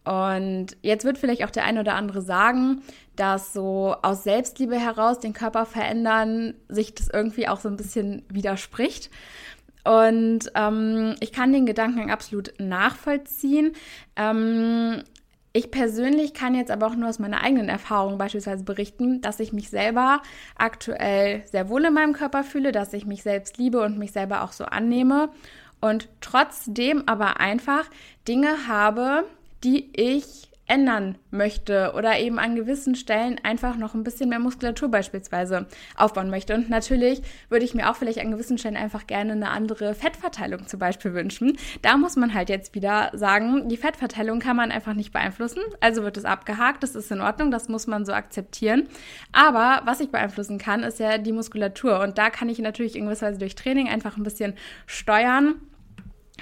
Und 0.05 0.77
jetzt 0.81 1.03
wird 1.03 1.17
vielleicht 1.17 1.44
auch 1.44 1.50
der 1.50 1.65
eine 1.65 1.81
oder 1.81 1.95
andere 1.95 2.21
sagen, 2.21 2.81
dass 3.17 3.51
so 3.51 3.97
aus 4.01 4.23
Selbstliebe 4.23 4.79
heraus 4.79 5.19
den 5.19 5.33
Körper 5.33 5.65
verändern, 5.65 6.53
sich 6.69 6.95
das 6.95 7.09
irgendwie 7.09 7.50
auch 7.50 7.59
so 7.59 7.67
ein 7.67 7.75
bisschen 7.75 8.23
widerspricht. 8.29 9.09
Und 9.83 10.50
ähm, 10.55 11.15
ich 11.19 11.33
kann 11.33 11.51
den 11.51 11.65
Gedanken 11.65 12.09
absolut 12.09 12.53
nachvollziehen. 12.57 13.73
Ähm, 14.15 15.03
ich 15.53 15.69
persönlich 15.69 16.33
kann 16.33 16.55
jetzt 16.55 16.71
aber 16.71 16.88
auch 16.88 16.95
nur 16.95 17.07
aus 17.07 17.19
meiner 17.19 17.41
eigenen 17.41 17.69
Erfahrung 17.69 18.17
beispielsweise 18.17 18.63
berichten, 18.63 19.21
dass 19.21 19.39
ich 19.39 19.53
mich 19.53 19.69
selber 19.69 20.23
aktuell 20.55 21.44
sehr 21.45 21.69
wohl 21.69 21.85
in 21.85 21.94
meinem 21.94 22.13
Körper 22.13 22.44
fühle, 22.44 22.71
dass 22.71 22.91
ich 22.94 23.05
mich 23.05 23.21
selbst 23.21 23.59
liebe 23.59 23.81
und 23.81 24.00
mich 24.00 24.11
selber 24.11 24.44
auch 24.44 24.51
so 24.51 24.65
annehme 24.65 25.29
und 25.79 26.09
trotzdem 26.21 27.03
aber 27.05 27.39
einfach 27.39 27.88
Dinge 28.27 28.67
habe, 28.67 29.25
die 29.63 29.91
ich 29.95 30.50
ändern 30.65 31.18
möchte 31.30 31.94
oder 31.95 32.18
eben 32.19 32.39
an 32.39 32.56
gewissen 32.56 32.95
Stellen 32.95 33.39
einfach 33.44 33.75
noch 33.75 33.94
ein 33.94 34.04
bisschen 34.04 34.30
mehr 34.30 34.39
Muskulatur 34.39 34.89
beispielsweise 34.89 35.68
aufbauen 35.98 36.30
möchte. 36.30 36.56
Und 36.56 36.69
natürlich 36.69 37.21
würde 37.50 37.65
ich 37.65 37.74
mir 37.74 37.89
auch 37.89 37.95
vielleicht 37.95 38.19
an 38.19 38.31
gewissen 38.31 38.57
Stellen 38.57 38.77
einfach 38.77 39.06
gerne 39.07 39.33
eine 39.33 39.50
andere 39.50 39.94
Fettverteilung 39.94 40.68
zum 40.68 40.80
Beispiel 40.80 41.13
wünschen. 41.13 41.57
Da 41.81 41.98
muss 41.98 42.15
man 42.15 42.33
halt 42.33 42.50
jetzt 42.50 42.75
wieder 42.75 43.12
sagen, 43.13 43.68
die 43.68 43.77
Fettverteilung 43.77 44.39
kann 44.39 44.56
man 44.56 44.71
einfach 44.71 44.94
nicht 44.94 45.12
beeinflussen. 45.12 45.62
Also 45.81 46.04
wird 46.04 46.18
es 46.18 46.25
abgehakt, 46.25 46.81
das 46.83 46.95
ist 46.95 47.12
in 47.12 47.21
Ordnung, 47.21 47.51
das 47.51 47.68
muss 47.68 47.88
man 47.88 48.06
so 48.06 48.13
akzeptieren. 48.13 48.88
Aber 49.33 49.81
was 49.86 50.00
ich 50.00 50.09
beeinflussen 50.09 50.59
kann, 50.59 50.83
ist 50.83 51.00
ja 51.00 51.18
die 51.18 51.33
Muskulatur. 51.33 52.00
Und 52.00 52.18
da 52.18 52.30
kann 52.30 52.48
ich 52.48 52.59
natürlich 52.59 52.95
in 52.95 53.06
gewisser 53.06 53.27
Weise 53.27 53.39
durch 53.39 53.56
Training 53.56 53.89
einfach 53.89 54.16
ein 54.16 54.24
bisschen 54.24 54.54
steuern 54.86 55.56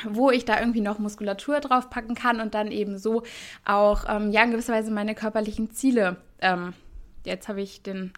wo 0.09 0.31
ich 0.31 0.45
da 0.45 0.59
irgendwie 0.59 0.81
noch 0.81 0.99
Muskulatur 0.99 1.59
draufpacken 1.59 2.15
kann 2.15 2.39
und 2.39 2.53
dann 2.53 2.71
eben 2.71 2.97
so 2.97 3.23
auch, 3.65 4.05
ähm, 4.07 4.31
ja, 4.31 4.43
in 4.43 4.51
gewisser 4.51 4.73
Weise 4.73 4.91
meine 4.91 5.15
körperlichen 5.15 5.71
Ziele. 5.71 6.17
Ähm, 6.41 6.73
jetzt 7.25 7.47
habe 7.47 7.61
ich 7.61 7.83
den, 7.83 8.13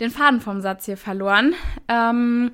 den 0.00 0.10
Faden 0.10 0.40
vom 0.40 0.60
Satz 0.60 0.86
hier 0.86 0.96
verloren. 0.96 1.54
Ähm, 1.88 2.52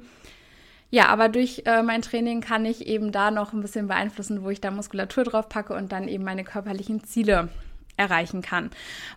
ja, 0.91 1.07
aber 1.07 1.31
durch 1.31 1.63
äh, 1.65 1.83
mein 1.83 2.03
Training 2.03 2.43
kann 2.43 2.67
ich 2.67 2.87
eben 2.87 3.13
da 3.13 3.31
noch 3.31 3.55
ein 3.55 3.63
bisschen 3.63 3.89
beeinflussen, 3.89 4.43
wo 4.43 4.51
ich 4.51 4.61
da 4.61 4.71
Muskulatur 4.71 5.25
drauf 5.25 5.49
packe 5.49 5.75
und 5.75 5.91
dann 5.91 6.07
eben 6.07 6.23
meine 6.23 6.45
körperlichen 6.45 7.03
Ziele 7.03 7.49
erreichen 7.97 8.43
kann. 8.43 8.71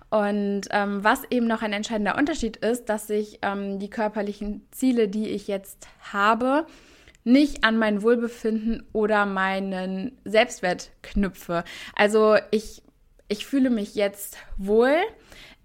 Und 0.09 0.63
ähm, 0.71 1.03
was 1.03 1.23
eben 1.29 1.47
noch 1.47 1.61
ein 1.61 1.73
entscheidender 1.73 2.17
Unterschied 2.17 2.57
ist, 2.57 2.85
dass 2.85 3.09
ich 3.09 3.39
ähm, 3.41 3.79
die 3.79 3.89
körperlichen 3.89 4.65
Ziele, 4.71 5.07
die 5.07 5.29
ich 5.29 5.47
jetzt 5.47 5.87
habe, 6.13 6.65
nicht 7.25 7.63
an 7.63 7.77
mein 7.77 8.01
Wohlbefinden 8.03 8.83
oder 8.93 9.25
meinen 9.25 10.17
Selbstwert 10.23 10.91
knüpfe. 11.01 11.63
Also 11.95 12.37
ich, 12.51 12.83
ich 13.27 13.45
fühle 13.45 13.69
mich 13.69 13.95
jetzt 13.95 14.37
wohl. 14.57 14.95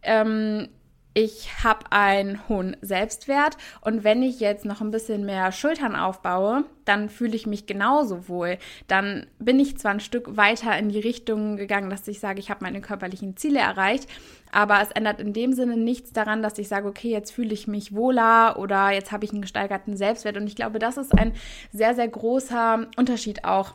Ähm, 0.02 0.68
ich 1.12 1.64
habe 1.64 1.90
einen 1.90 2.48
hohen 2.48 2.76
Selbstwert 2.82 3.56
und 3.80 4.04
wenn 4.04 4.22
ich 4.22 4.38
jetzt 4.38 4.64
noch 4.64 4.80
ein 4.80 4.92
bisschen 4.92 5.26
mehr 5.26 5.50
Schultern 5.50 5.96
aufbaue, 5.96 6.64
dann 6.84 7.08
fühle 7.08 7.34
ich 7.34 7.46
mich 7.46 7.66
genauso 7.66 8.28
wohl. 8.28 8.58
Dann 8.86 9.26
bin 9.38 9.58
ich 9.58 9.76
zwar 9.78 9.92
ein 9.92 10.00
Stück 10.00 10.36
weiter 10.36 10.76
in 10.78 10.88
die 10.88 11.00
Richtung 11.00 11.56
gegangen, 11.56 11.90
dass 11.90 12.06
ich 12.06 12.20
sage, 12.20 12.38
ich 12.38 12.50
habe 12.50 12.64
meine 12.64 12.80
körperlichen 12.80 13.36
Ziele 13.36 13.58
erreicht, 13.58 14.08
aber 14.52 14.80
es 14.80 14.90
ändert 14.92 15.20
in 15.20 15.32
dem 15.32 15.52
Sinne 15.52 15.76
nichts 15.76 16.12
daran, 16.12 16.42
dass 16.42 16.58
ich 16.58 16.68
sage, 16.68 16.88
okay, 16.88 17.10
jetzt 17.10 17.32
fühle 17.32 17.54
ich 17.54 17.66
mich 17.66 17.94
wohler 17.94 18.56
oder 18.58 18.90
jetzt 18.90 19.10
habe 19.10 19.24
ich 19.24 19.32
einen 19.32 19.42
gesteigerten 19.42 19.96
Selbstwert 19.96 20.36
und 20.36 20.46
ich 20.46 20.54
glaube, 20.56 20.78
das 20.78 20.96
ist 20.96 21.16
ein 21.16 21.32
sehr, 21.72 21.94
sehr 21.94 22.08
großer 22.08 22.86
Unterschied 22.96 23.44
auch. 23.44 23.74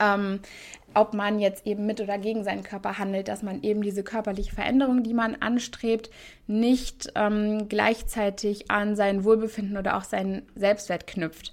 Ähm, 0.00 0.40
ob 0.94 1.14
man 1.14 1.38
jetzt 1.38 1.66
eben 1.66 1.86
mit 1.86 2.00
oder 2.00 2.18
gegen 2.18 2.44
seinen 2.44 2.62
Körper 2.62 2.98
handelt, 2.98 3.28
dass 3.28 3.42
man 3.42 3.62
eben 3.62 3.82
diese 3.82 4.02
körperliche 4.02 4.54
Veränderung, 4.54 5.02
die 5.02 5.14
man 5.14 5.36
anstrebt, 5.36 6.10
nicht 6.46 7.12
ähm, 7.14 7.68
gleichzeitig 7.68 8.70
an 8.70 8.96
sein 8.96 9.24
Wohlbefinden 9.24 9.76
oder 9.76 9.96
auch 9.96 10.04
seinen 10.04 10.42
Selbstwert 10.54 11.06
knüpft. 11.06 11.52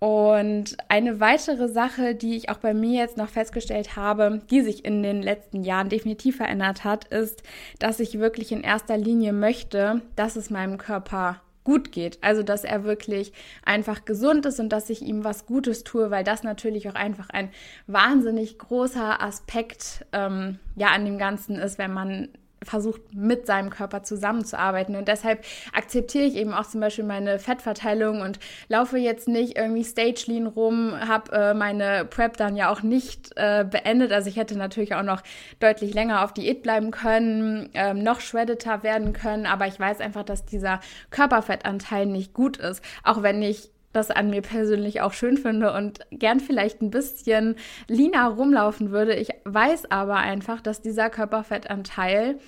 Und 0.00 0.78
eine 0.88 1.20
weitere 1.20 1.68
Sache, 1.68 2.14
die 2.14 2.34
ich 2.34 2.48
auch 2.48 2.56
bei 2.56 2.72
mir 2.72 2.98
jetzt 2.98 3.18
noch 3.18 3.28
festgestellt 3.28 3.96
habe, 3.96 4.40
die 4.50 4.62
sich 4.62 4.86
in 4.86 5.02
den 5.02 5.22
letzten 5.22 5.62
Jahren 5.62 5.90
definitiv 5.90 6.38
verändert 6.38 6.84
hat, 6.84 7.04
ist, 7.08 7.42
dass 7.78 8.00
ich 8.00 8.18
wirklich 8.18 8.50
in 8.50 8.62
erster 8.62 8.96
Linie 8.96 9.34
möchte, 9.34 10.00
dass 10.16 10.36
es 10.36 10.48
meinem 10.48 10.78
Körper 10.78 11.42
gut 11.64 11.92
geht. 11.92 12.18
Also, 12.22 12.42
dass 12.42 12.64
er 12.64 12.84
wirklich 12.84 13.32
einfach 13.64 14.04
gesund 14.04 14.46
ist 14.46 14.60
und 14.60 14.70
dass 14.70 14.90
ich 14.90 15.02
ihm 15.02 15.24
was 15.24 15.46
Gutes 15.46 15.84
tue, 15.84 16.10
weil 16.10 16.24
das 16.24 16.42
natürlich 16.42 16.88
auch 16.88 16.94
einfach 16.94 17.30
ein 17.30 17.50
wahnsinnig 17.86 18.58
großer 18.58 19.22
Aspekt 19.22 20.06
ähm, 20.12 20.58
ja 20.76 20.88
an 20.88 21.04
dem 21.04 21.18
Ganzen 21.18 21.56
ist, 21.56 21.78
wenn 21.78 21.92
man 21.92 22.28
versucht, 22.62 23.14
mit 23.14 23.46
seinem 23.46 23.70
Körper 23.70 24.02
zusammenzuarbeiten. 24.02 24.96
Und 24.96 25.08
deshalb 25.08 25.44
akzeptiere 25.72 26.24
ich 26.24 26.36
eben 26.36 26.52
auch 26.52 26.66
zum 26.66 26.80
Beispiel 26.80 27.04
meine 27.04 27.38
Fettverteilung 27.38 28.20
und 28.20 28.38
laufe 28.68 28.98
jetzt 28.98 29.28
nicht 29.28 29.56
irgendwie 29.56 29.84
Stage 29.84 30.24
Lean 30.26 30.46
rum, 30.46 30.92
habe 31.00 31.32
äh, 31.32 31.54
meine 31.54 32.04
Prep 32.04 32.36
dann 32.36 32.56
ja 32.56 32.70
auch 32.70 32.82
nicht 32.82 33.32
äh, 33.36 33.64
beendet. 33.64 34.12
Also 34.12 34.28
ich 34.28 34.36
hätte 34.36 34.56
natürlich 34.56 34.94
auch 34.94 35.02
noch 35.02 35.22
deutlich 35.58 35.94
länger 35.94 36.22
auf 36.24 36.34
Diät 36.34 36.62
bleiben 36.62 36.90
können, 36.90 37.70
ähm, 37.74 38.02
noch 38.02 38.20
shreddeter 38.20 38.82
werden 38.82 39.12
können, 39.12 39.46
aber 39.46 39.66
ich 39.66 39.80
weiß 39.80 40.00
einfach, 40.00 40.24
dass 40.24 40.44
dieser 40.44 40.80
Körperfettanteil 41.10 42.06
nicht 42.06 42.34
gut 42.34 42.58
ist. 42.58 42.82
Auch 43.04 43.22
wenn 43.22 43.42
ich 43.42 43.70
das 43.92 44.10
an 44.10 44.30
mir 44.30 44.42
persönlich 44.42 45.00
auch 45.00 45.12
schön 45.12 45.36
finde 45.36 45.72
und 45.72 46.00
gern 46.10 46.40
vielleicht 46.40 46.80
ein 46.80 46.90
bisschen 46.90 47.56
leaner 47.88 48.28
rumlaufen 48.28 48.90
würde. 48.90 49.14
Ich 49.14 49.30
weiß 49.44 49.90
aber 49.90 50.16
einfach, 50.16 50.60
dass 50.60 50.80
dieser 50.80 51.10
Körperfettanteil 51.10 52.38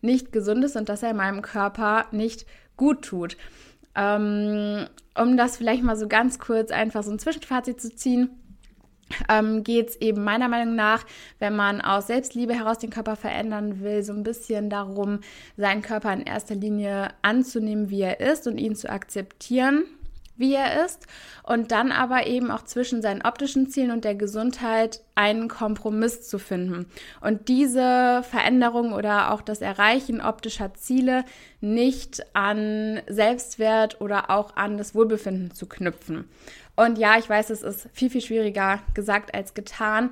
nicht 0.00 0.32
gesund 0.32 0.64
ist 0.64 0.76
und 0.76 0.88
dass 0.88 1.02
er 1.02 1.14
meinem 1.14 1.42
Körper 1.42 2.06
nicht 2.12 2.46
gut 2.76 3.02
tut. 3.02 3.36
Ähm, 3.94 4.86
um 5.18 5.36
das 5.36 5.56
vielleicht 5.56 5.82
mal 5.82 5.96
so 5.96 6.08
ganz 6.08 6.38
kurz 6.38 6.70
einfach 6.70 7.02
so 7.02 7.10
ein 7.10 7.18
Zwischenfazit 7.18 7.80
zu 7.80 7.94
ziehen 7.94 8.30
ähm, 9.28 9.62
geht 9.64 9.90
es 9.90 10.00
eben 10.00 10.24
meiner 10.24 10.48
Meinung 10.48 10.74
nach, 10.74 11.04
wenn 11.38 11.56
man 11.56 11.80
aus 11.80 12.06
Selbstliebe 12.06 12.54
heraus 12.54 12.78
den 12.78 12.90
Körper 12.90 13.16
verändern 13.16 13.80
will, 13.80 14.02
so 14.02 14.12
ein 14.12 14.22
bisschen 14.22 14.70
darum, 14.70 15.20
seinen 15.56 15.82
Körper 15.82 16.12
in 16.12 16.22
erster 16.22 16.54
Linie 16.54 17.08
anzunehmen, 17.22 17.90
wie 17.90 18.02
er 18.02 18.20
ist 18.20 18.46
und 18.46 18.58
ihn 18.58 18.74
zu 18.74 18.90
akzeptieren, 18.90 19.84
wie 20.36 20.54
er 20.54 20.84
ist. 20.84 21.06
Und 21.42 21.72
dann 21.72 21.92
aber 21.92 22.26
eben 22.26 22.50
auch 22.50 22.62
zwischen 22.62 23.02
seinen 23.02 23.22
optischen 23.22 23.68
Zielen 23.68 23.90
und 23.90 24.04
der 24.04 24.14
Gesundheit 24.14 25.00
einen 25.14 25.48
Kompromiss 25.48 26.28
zu 26.28 26.38
finden. 26.38 26.86
Und 27.20 27.48
diese 27.48 28.22
Veränderung 28.28 28.92
oder 28.92 29.32
auch 29.32 29.42
das 29.42 29.60
Erreichen 29.60 30.20
optischer 30.20 30.74
Ziele 30.74 31.24
nicht 31.60 32.24
an 32.34 33.00
Selbstwert 33.08 34.00
oder 34.00 34.30
auch 34.30 34.56
an 34.56 34.78
das 34.78 34.94
Wohlbefinden 34.94 35.52
zu 35.52 35.66
knüpfen. 35.66 36.28
Und 36.76 36.98
ja, 36.98 37.18
ich 37.18 37.28
weiß, 37.28 37.50
es 37.50 37.62
ist 37.62 37.88
viel, 37.92 38.10
viel 38.10 38.22
schwieriger 38.22 38.80
gesagt 38.94 39.34
als 39.34 39.54
getan. 39.54 40.10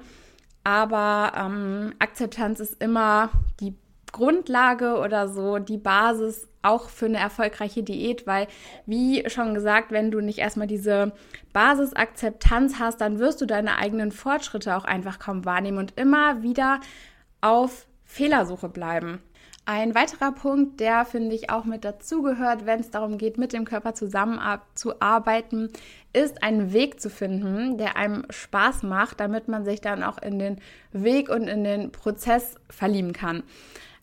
Aber 0.63 1.33
ähm, 1.37 1.95
Akzeptanz 1.99 2.61
ist 2.61 2.83
immer 2.83 3.31
die 3.61 3.75
Grundlage 4.13 4.99
oder 4.99 5.29
so 5.29 5.59
die 5.59 5.79
Basis 5.79 6.49
auch 6.63 6.89
für 6.89 7.07
eine 7.07 7.19
erfolgreiche 7.19 7.83
Diät, 7.83 8.27
weil, 8.27 8.47
wie 8.87 9.29
schon 9.29 9.55
gesagt, 9.55 9.93
wenn 9.93 10.11
du 10.11 10.21
nicht 10.21 10.39
erstmal 10.39 10.67
diese 10.67 11.13
Basisakzeptanz 11.53 12.79
hast, 12.79 13.01
dann 13.01 13.19
wirst 13.19 13.41
du 13.41 13.47
deine 13.47 13.79
eigenen 13.79 14.13
Fortschritte 14.13 14.77
auch 14.77 14.85
einfach 14.85 15.19
kaum 15.19 15.45
wahrnehmen 15.45 15.79
und 15.79 15.99
immer 15.99 16.43
wieder 16.43 16.81
auf 17.41 17.87
Fehlersuche 18.05 18.69
bleiben. 18.69 19.21
Ein 19.67 19.95
weiterer 19.95 20.33
Punkt, 20.33 20.81
der 20.81 21.05
finde 21.05 21.35
ich 21.35 21.51
auch 21.51 21.65
mit 21.65 21.85
dazugehört, 21.85 22.67
wenn 22.67 22.81
es 22.81 22.91
darum 22.91 23.19
geht, 23.19 23.39
mit 23.39 23.53
dem 23.53 23.65
Körper 23.65 23.95
zusammenzuarbeiten, 23.95 25.71
ist 26.13 26.43
einen 26.43 26.73
Weg 26.73 27.01
zu 27.01 27.09
finden, 27.09 27.79
der 27.79 27.97
einem 27.97 28.25
Spaß 28.31 28.83
macht, 28.83 29.21
damit 29.21 29.49
man 29.49 29.65
sich 29.65 29.81
dann 29.81 30.03
auch 30.03 30.19
in 30.19 30.39
den 30.39 30.61
Weg 30.93 31.29
und 31.29 31.47
in 31.47 31.63
den 31.63 31.93
Prozess 31.93 32.57
verlieben 32.69 33.13
kann. 33.13 33.45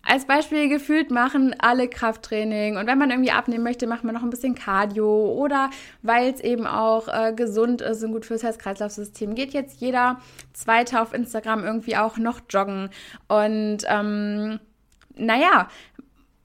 Als 0.09 0.23
Beispiel 0.23 0.69
gefühlt 0.69 1.11
machen 1.11 1.53
alle 1.59 1.89
Krafttraining 1.89 2.77
und 2.77 2.87
wenn 2.87 2.97
man 2.97 3.11
irgendwie 3.11 3.31
abnehmen 3.31 3.65
möchte, 3.65 3.87
macht 3.87 4.05
man 4.05 4.15
noch 4.15 4.23
ein 4.23 4.29
bisschen 4.29 4.55
Cardio 4.55 5.33
oder 5.33 5.69
weil 6.01 6.33
es 6.33 6.39
eben 6.39 6.65
auch 6.65 7.09
äh, 7.09 7.33
gesund 7.33 7.81
ist 7.81 8.05
und 8.05 8.13
gut 8.13 8.25
fürs 8.25 8.41
Herz-Kreislauf-System, 8.41 9.35
geht 9.35 9.51
jetzt 9.51 9.81
jeder 9.81 10.21
Zweite 10.53 11.01
auf 11.01 11.13
Instagram 11.13 11.65
irgendwie 11.65 11.97
auch 11.97 12.17
noch 12.17 12.39
joggen 12.49 12.89
und 13.27 13.79
ähm, 13.89 14.61
naja, 15.17 15.67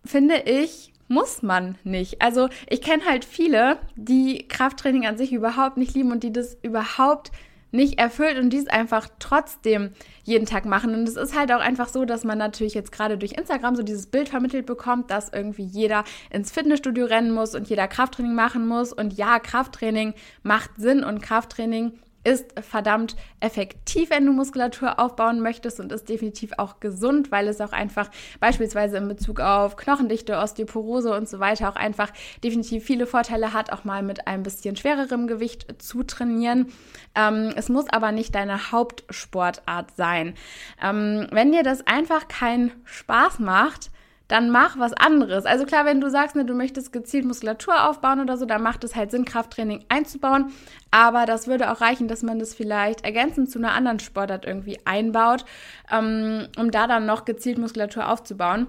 finde 0.04 0.42
ich, 0.44 0.92
muss 1.06 1.42
man 1.42 1.78
nicht. 1.84 2.20
Also 2.20 2.48
ich 2.68 2.82
kenne 2.82 3.04
halt 3.04 3.24
viele, 3.24 3.78
die 3.94 4.48
Krafttraining 4.48 5.06
an 5.06 5.16
sich 5.16 5.32
überhaupt 5.32 5.76
nicht 5.76 5.94
lieben 5.94 6.10
und 6.10 6.24
die 6.24 6.32
das 6.32 6.56
überhaupt 6.62 7.30
nicht 7.72 7.98
erfüllt 7.98 8.38
und 8.38 8.50
dies 8.50 8.68
einfach 8.68 9.08
trotzdem 9.18 9.90
jeden 10.22 10.46
Tag 10.46 10.64
machen. 10.64 10.94
Und 10.94 11.08
es 11.08 11.16
ist 11.16 11.36
halt 11.36 11.52
auch 11.52 11.60
einfach 11.60 11.88
so, 11.88 12.04
dass 12.04 12.22
man 12.22 12.38
natürlich 12.38 12.74
jetzt 12.74 12.92
gerade 12.92 13.18
durch 13.18 13.32
Instagram 13.32 13.74
so 13.74 13.82
dieses 13.82 14.06
Bild 14.06 14.28
vermittelt 14.28 14.66
bekommt, 14.66 15.10
dass 15.10 15.30
irgendwie 15.30 15.64
jeder 15.64 16.04
ins 16.30 16.52
Fitnessstudio 16.52 17.06
rennen 17.06 17.32
muss 17.32 17.54
und 17.54 17.68
jeder 17.68 17.88
Krafttraining 17.88 18.34
machen 18.34 18.68
muss. 18.68 18.92
Und 18.92 19.14
ja, 19.14 19.38
Krafttraining 19.38 20.14
macht 20.42 20.70
Sinn 20.76 21.02
und 21.02 21.20
Krafttraining 21.22 21.92
ist 22.24 22.52
verdammt 22.60 23.16
effektiv, 23.40 24.10
wenn 24.10 24.26
du 24.26 24.32
Muskulatur 24.32 24.98
aufbauen 24.98 25.40
möchtest 25.40 25.80
und 25.80 25.92
ist 25.92 26.08
definitiv 26.08 26.52
auch 26.58 26.80
gesund, 26.80 27.30
weil 27.30 27.48
es 27.48 27.60
auch 27.60 27.72
einfach 27.72 28.10
beispielsweise 28.40 28.96
in 28.96 29.08
Bezug 29.08 29.40
auf 29.40 29.76
Knochendichte, 29.76 30.36
Osteoporose 30.36 31.14
und 31.14 31.28
so 31.28 31.40
weiter 31.40 31.68
auch 31.68 31.76
einfach 31.76 32.12
definitiv 32.44 32.84
viele 32.84 33.06
Vorteile 33.06 33.52
hat, 33.52 33.72
auch 33.72 33.84
mal 33.84 34.02
mit 34.02 34.26
ein 34.26 34.42
bisschen 34.42 34.76
schwererem 34.76 35.26
Gewicht 35.26 35.82
zu 35.82 36.02
trainieren. 36.02 36.72
Ähm, 37.14 37.52
es 37.56 37.68
muss 37.68 37.88
aber 37.88 38.12
nicht 38.12 38.34
deine 38.34 38.72
Hauptsportart 38.72 39.96
sein. 39.96 40.34
Ähm, 40.82 41.26
wenn 41.30 41.52
dir 41.52 41.62
das 41.62 41.86
einfach 41.86 42.28
keinen 42.28 42.72
Spaß 42.84 43.38
macht, 43.38 43.91
dann 44.32 44.48
mach 44.48 44.78
was 44.78 44.94
anderes. 44.94 45.44
Also 45.44 45.66
klar, 45.66 45.84
wenn 45.84 46.00
du 46.00 46.08
sagst, 46.08 46.36
ne, 46.36 46.46
du 46.46 46.54
möchtest 46.54 46.90
gezielt 46.90 47.26
Muskulatur 47.26 47.86
aufbauen 47.86 48.18
oder 48.18 48.38
so, 48.38 48.46
dann 48.46 48.62
macht 48.62 48.82
es 48.82 48.96
halt 48.96 49.10
Sinn, 49.10 49.26
Krafttraining 49.26 49.84
einzubauen. 49.90 50.52
Aber 50.90 51.26
das 51.26 51.48
würde 51.48 51.70
auch 51.70 51.82
reichen, 51.82 52.08
dass 52.08 52.22
man 52.22 52.38
das 52.38 52.54
vielleicht 52.54 53.04
ergänzend 53.04 53.50
zu 53.50 53.58
einer 53.58 53.72
anderen 53.72 54.00
Sportart 54.00 54.46
irgendwie 54.46 54.78
einbaut, 54.86 55.44
ähm, 55.90 56.48
um 56.56 56.70
da 56.70 56.86
dann 56.86 57.04
noch 57.04 57.26
gezielt 57.26 57.58
Muskulatur 57.58 58.08
aufzubauen. 58.08 58.68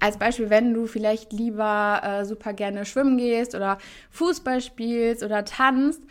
Als 0.00 0.18
Beispiel, 0.18 0.50
wenn 0.50 0.74
du 0.74 0.86
vielleicht 0.86 1.32
lieber 1.32 2.00
äh, 2.02 2.24
super 2.24 2.52
gerne 2.52 2.84
schwimmen 2.84 3.16
gehst 3.16 3.54
oder 3.54 3.78
Fußball 4.10 4.60
spielst 4.60 5.22
oder 5.22 5.44
tanzt, 5.44 6.02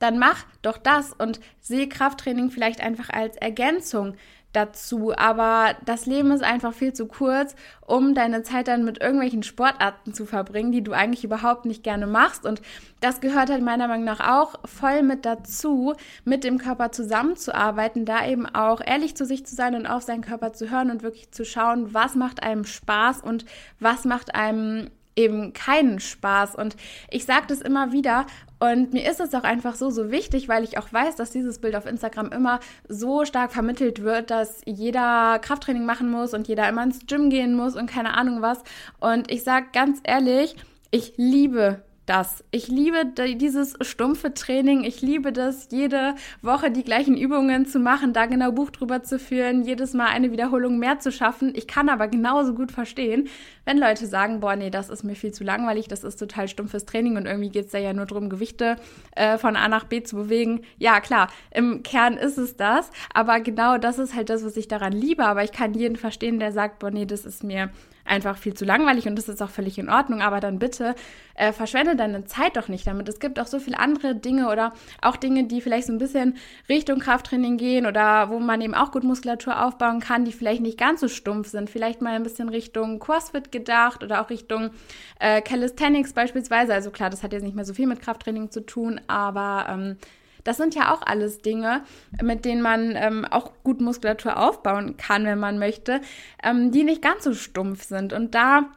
dann 0.00 0.18
mach 0.18 0.46
doch 0.62 0.78
das 0.78 1.12
und 1.12 1.38
sehe 1.60 1.88
Krafttraining 1.88 2.50
vielleicht 2.50 2.80
einfach 2.80 3.10
als 3.10 3.36
Ergänzung 3.36 4.14
dazu. 4.52 5.12
Aber 5.16 5.74
das 5.84 6.06
Leben 6.06 6.30
ist 6.32 6.42
einfach 6.42 6.72
viel 6.72 6.92
zu 6.92 7.06
kurz, 7.06 7.54
um 7.86 8.14
deine 8.14 8.42
Zeit 8.42 8.68
dann 8.68 8.84
mit 8.84 9.00
irgendwelchen 9.00 9.42
Sportarten 9.42 10.14
zu 10.14 10.26
verbringen, 10.26 10.72
die 10.72 10.82
du 10.82 10.92
eigentlich 10.92 11.24
überhaupt 11.24 11.64
nicht 11.64 11.82
gerne 11.82 12.06
machst. 12.06 12.46
Und 12.46 12.62
das 13.00 13.20
gehört 13.20 13.50
halt 13.50 13.62
meiner 13.62 13.88
Meinung 13.88 14.04
nach 14.04 14.20
auch 14.20 14.58
voll 14.64 15.02
mit 15.02 15.24
dazu, 15.24 15.94
mit 16.24 16.44
dem 16.44 16.58
Körper 16.58 16.92
zusammenzuarbeiten, 16.92 18.04
da 18.04 18.26
eben 18.26 18.46
auch 18.46 18.80
ehrlich 18.84 19.16
zu 19.16 19.24
sich 19.24 19.46
zu 19.46 19.54
sein 19.54 19.74
und 19.74 19.86
auf 19.86 20.02
seinen 20.02 20.22
Körper 20.22 20.52
zu 20.52 20.70
hören 20.70 20.90
und 20.90 21.02
wirklich 21.02 21.30
zu 21.30 21.44
schauen, 21.44 21.94
was 21.94 22.14
macht 22.14 22.42
einem 22.42 22.64
Spaß 22.64 23.22
und 23.22 23.44
was 23.78 24.04
macht 24.04 24.34
einem 24.34 24.90
eben 25.20 25.52
keinen 25.52 26.00
Spaß. 26.00 26.54
Und 26.54 26.76
ich 27.10 27.24
sage 27.24 27.46
das 27.48 27.60
immer 27.60 27.92
wieder 27.92 28.26
und 28.58 28.92
mir 28.92 29.10
ist 29.10 29.20
es 29.20 29.34
auch 29.34 29.44
einfach 29.44 29.74
so, 29.74 29.88
so 29.88 30.10
wichtig, 30.10 30.46
weil 30.48 30.64
ich 30.64 30.76
auch 30.76 30.92
weiß, 30.92 31.16
dass 31.16 31.30
dieses 31.30 31.60
Bild 31.60 31.74
auf 31.74 31.86
Instagram 31.86 32.30
immer 32.30 32.60
so 32.88 33.24
stark 33.24 33.52
vermittelt 33.52 34.02
wird, 34.02 34.30
dass 34.30 34.60
jeder 34.66 35.38
Krafttraining 35.38 35.86
machen 35.86 36.10
muss 36.10 36.34
und 36.34 36.46
jeder 36.46 36.68
immer 36.68 36.82
ins 36.82 37.06
Gym 37.06 37.30
gehen 37.30 37.54
muss 37.54 37.74
und 37.74 37.88
keine 37.88 38.14
Ahnung 38.14 38.42
was. 38.42 38.62
Und 38.98 39.30
ich 39.30 39.44
sage 39.44 39.68
ganz 39.72 40.00
ehrlich, 40.04 40.56
ich 40.90 41.14
liebe 41.16 41.82
das. 42.10 42.42
Ich 42.50 42.66
liebe 42.66 43.06
dieses 43.36 43.76
stumpfe 43.82 44.34
Training. 44.34 44.82
Ich 44.82 45.00
liebe 45.00 45.32
das, 45.32 45.68
jede 45.70 46.16
Woche 46.42 46.72
die 46.72 46.82
gleichen 46.82 47.16
Übungen 47.16 47.66
zu 47.66 47.78
machen, 47.78 48.12
da 48.12 48.26
genau 48.26 48.50
Buch 48.50 48.70
drüber 48.70 49.04
zu 49.04 49.20
führen, 49.20 49.62
jedes 49.62 49.94
Mal 49.94 50.08
eine 50.08 50.32
Wiederholung 50.32 50.80
mehr 50.80 50.98
zu 50.98 51.12
schaffen. 51.12 51.52
Ich 51.54 51.68
kann 51.68 51.88
aber 51.88 52.08
genauso 52.08 52.54
gut 52.54 52.72
verstehen, 52.72 53.28
wenn 53.64 53.78
Leute 53.78 54.06
sagen, 54.06 54.40
boah, 54.40 54.56
nee, 54.56 54.70
das 54.70 54.90
ist 54.90 55.04
mir 55.04 55.14
viel 55.14 55.30
zu 55.30 55.44
langweilig, 55.44 55.86
das 55.86 56.02
ist 56.02 56.16
total 56.16 56.48
stumpfes 56.48 56.84
Training 56.84 57.16
und 57.16 57.26
irgendwie 57.26 57.50
geht 57.50 57.66
es 57.66 57.72
da 57.72 57.78
ja 57.78 57.92
nur 57.92 58.06
darum, 58.06 58.28
Gewichte 58.28 58.74
äh, 59.14 59.38
von 59.38 59.54
A 59.54 59.68
nach 59.68 59.84
B 59.84 60.02
zu 60.02 60.16
bewegen. 60.16 60.62
Ja, 60.78 61.00
klar, 61.00 61.28
im 61.52 61.84
Kern 61.84 62.16
ist 62.16 62.38
es 62.38 62.56
das, 62.56 62.90
aber 63.14 63.38
genau 63.38 63.78
das 63.78 64.00
ist 64.00 64.16
halt 64.16 64.30
das, 64.30 64.44
was 64.44 64.56
ich 64.56 64.66
daran 64.66 64.92
liebe. 64.92 65.24
Aber 65.24 65.44
ich 65.44 65.52
kann 65.52 65.74
jeden 65.74 65.94
verstehen, 65.94 66.40
der 66.40 66.50
sagt, 66.50 66.80
boah, 66.80 66.90
nee, 66.90 67.06
das 67.06 67.24
ist 67.24 67.44
mir 67.44 67.70
einfach 68.04 68.36
viel 68.36 68.54
zu 68.54 68.64
langweilig 68.64 69.06
und 69.06 69.16
das 69.16 69.28
ist 69.28 69.42
auch 69.42 69.50
völlig 69.50 69.78
in 69.78 69.88
Ordnung, 69.88 70.22
aber 70.22 70.40
dann 70.40 70.58
bitte 70.58 70.94
äh, 71.34 71.52
verschwende 71.52 71.96
deine 71.96 72.24
Zeit 72.24 72.56
doch 72.56 72.68
nicht 72.68 72.86
damit. 72.86 73.08
Es 73.08 73.20
gibt 73.20 73.38
auch 73.40 73.46
so 73.46 73.58
viele 73.58 73.78
andere 73.78 74.14
Dinge 74.14 74.48
oder 74.48 74.72
auch 75.00 75.16
Dinge, 75.16 75.44
die 75.44 75.60
vielleicht 75.60 75.86
so 75.86 75.92
ein 75.92 75.98
bisschen 75.98 76.36
Richtung 76.68 76.98
Krafttraining 76.98 77.56
gehen 77.56 77.86
oder 77.86 78.30
wo 78.30 78.38
man 78.38 78.60
eben 78.60 78.74
auch 78.74 78.92
gut 78.92 79.04
Muskulatur 79.04 79.64
aufbauen 79.64 80.00
kann, 80.00 80.24
die 80.24 80.32
vielleicht 80.32 80.62
nicht 80.62 80.78
ganz 80.78 81.00
so 81.00 81.08
stumpf 81.08 81.48
sind. 81.48 81.70
Vielleicht 81.70 82.02
mal 82.02 82.14
ein 82.14 82.22
bisschen 82.22 82.48
Richtung 82.48 82.98
CrossFit 82.98 83.52
gedacht 83.52 84.02
oder 84.02 84.20
auch 84.20 84.30
Richtung 84.30 84.70
äh, 85.18 85.40
Calisthenics 85.40 86.12
beispielsweise. 86.12 86.74
Also 86.74 86.90
klar, 86.90 87.10
das 87.10 87.22
hat 87.22 87.32
jetzt 87.32 87.42
nicht 87.42 87.56
mehr 87.56 87.64
so 87.64 87.74
viel 87.74 87.86
mit 87.86 88.00
Krafttraining 88.00 88.50
zu 88.50 88.64
tun, 88.64 89.00
aber 89.06 89.66
ähm, 89.68 89.96
das 90.44 90.56
sind 90.56 90.74
ja 90.74 90.92
auch 90.94 91.02
alles 91.02 91.42
Dinge, 91.42 91.82
mit 92.22 92.44
denen 92.44 92.62
man 92.62 92.94
ähm, 92.96 93.24
auch 93.24 93.52
gut 93.62 93.80
Muskulatur 93.80 94.36
aufbauen 94.36 94.96
kann, 94.96 95.24
wenn 95.24 95.38
man 95.38 95.58
möchte, 95.58 96.00
ähm, 96.42 96.70
die 96.70 96.84
nicht 96.84 97.02
ganz 97.02 97.24
so 97.24 97.34
stumpf 97.34 97.84
sind. 97.84 98.12
Und 98.12 98.34
da 98.34 98.70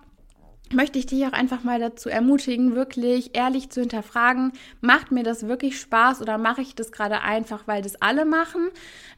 möchte 0.74 1.00
ich 1.00 1.06
dich 1.06 1.25
auch 1.25 1.34
einfach 1.34 1.63
mal 1.63 1.80
dazu 1.80 2.10
ermutigen, 2.10 2.75
wirklich 2.75 3.36
ehrlich 3.36 3.70
zu 3.70 3.82
hinterfragen, 3.82 4.53
macht 4.82 5.12
mir 5.12 5.24
das 5.24 5.48
wirklich 5.48 5.80
Spaß 5.80 6.22
oder 6.22 6.38
mache 6.38 6.62
ich 6.62 6.75
das 6.75 6.92
gerade 6.92 7.22
einfach, 7.22 7.68
weil 7.68 7.82
das 7.82 8.01
alle 8.01 8.25
machen? 8.25 8.70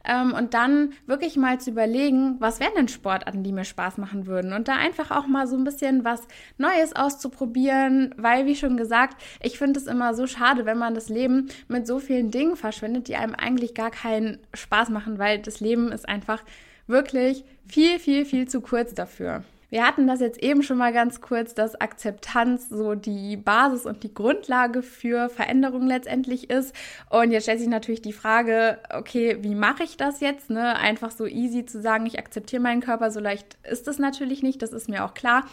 Ähm, 0.04 0.32
und 0.32 0.54
dann 0.54 0.92
wirklich 1.06 1.36
mal 1.36 1.60
zu 1.60 1.70
überlegen, 1.70 2.36
was 2.38 2.60
wären 2.60 2.74
denn 2.76 2.88
Sportarten, 2.88 3.42
die 3.42 3.52
mir 3.52 3.64
Spaß 3.64 3.98
machen 3.98 4.26
würden? 4.26 4.52
Und 4.52 4.68
da 4.68 4.76
einfach 4.76 5.10
auch 5.10 5.26
mal 5.26 5.46
so 5.46 5.56
ein 5.56 5.64
bisschen 5.64 6.04
was 6.04 6.22
Neues 6.58 6.94
auszuprobieren, 6.94 8.14
weil, 8.16 8.46
wie 8.46 8.56
schon 8.56 8.76
gesagt, 8.76 9.20
ich 9.42 9.58
finde 9.58 9.80
es 9.80 9.86
immer 9.86 10.14
so 10.14 10.26
schade, 10.26 10.66
wenn 10.66 10.78
man 10.78 10.94
das 10.94 11.08
Leben 11.08 11.48
mit 11.68 11.86
so 11.86 11.98
vielen 11.98 12.30
Dingen 12.30 12.56
verschwendet, 12.56 13.08
die 13.08 13.16
einem 13.16 13.34
eigentlich 13.34 13.74
gar 13.74 13.90
keinen 13.90 14.38
Spaß 14.54 14.90
machen, 14.90 15.18
weil 15.18 15.38
das 15.38 15.60
Leben 15.60 15.92
ist 15.92 16.08
einfach 16.08 16.42
wirklich 16.86 17.44
viel, 17.66 17.98
viel, 17.98 18.24
viel 18.24 18.48
zu 18.48 18.60
kurz 18.60 18.94
dafür. 18.94 19.44
Wir 19.68 19.84
hatten 19.84 20.06
das 20.06 20.20
jetzt 20.20 20.42
eben 20.42 20.62
schon 20.62 20.78
mal 20.78 20.92
ganz 20.92 21.20
kurz, 21.20 21.54
dass 21.54 21.80
Akzeptanz 21.80 22.68
so 22.68 22.94
die 22.94 23.36
Basis 23.36 23.84
und 23.84 24.04
die 24.04 24.14
Grundlage 24.14 24.82
für 24.82 25.28
Veränderung 25.28 25.86
letztendlich 25.86 26.50
ist. 26.50 26.74
Und 27.10 27.32
jetzt 27.32 27.44
stellt 27.44 27.58
sich 27.58 27.68
natürlich 27.68 28.02
die 28.02 28.12
Frage, 28.12 28.78
okay, 28.94 29.38
wie 29.40 29.56
mache 29.56 29.82
ich 29.82 29.96
das 29.96 30.20
jetzt? 30.20 30.50
Ne? 30.50 30.76
Einfach 30.76 31.10
so 31.10 31.26
easy 31.26 31.66
zu 31.66 31.80
sagen, 31.80 32.06
ich 32.06 32.18
akzeptiere 32.18 32.62
meinen 32.62 32.80
Körper, 32.80 33.10
so 33.10 33.18
leicht 33.18 33.58
ist 33.68 33.88
es 33.88 33.98
natürlich 33.98 34.42
nicht, 34.42 34.62
das 34.62 34.72
ist 34.72 34.88
mir 34.88 35.04
auch 35.04 35.14
klar. 35.14 35.44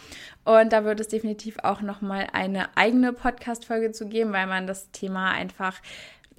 Und 0.44 0.72
da 0.72 0.84
wird 0.84 1.00
es 1.00 1.08
definitiv 1.08 1.58
auch 1.64 1.80
nochmal 1.80 2.28
eine 2.32 2.76
eigene 2.76 3.12
Podcast-Folge 3.12 3.90
zu 3.90 4.06
geben, 4.06 4.32
weil 4.32 4.46
man 4.46 4.68
das 4.68 4.92
Thema 4.92 5.32
einfach 5.32 5.80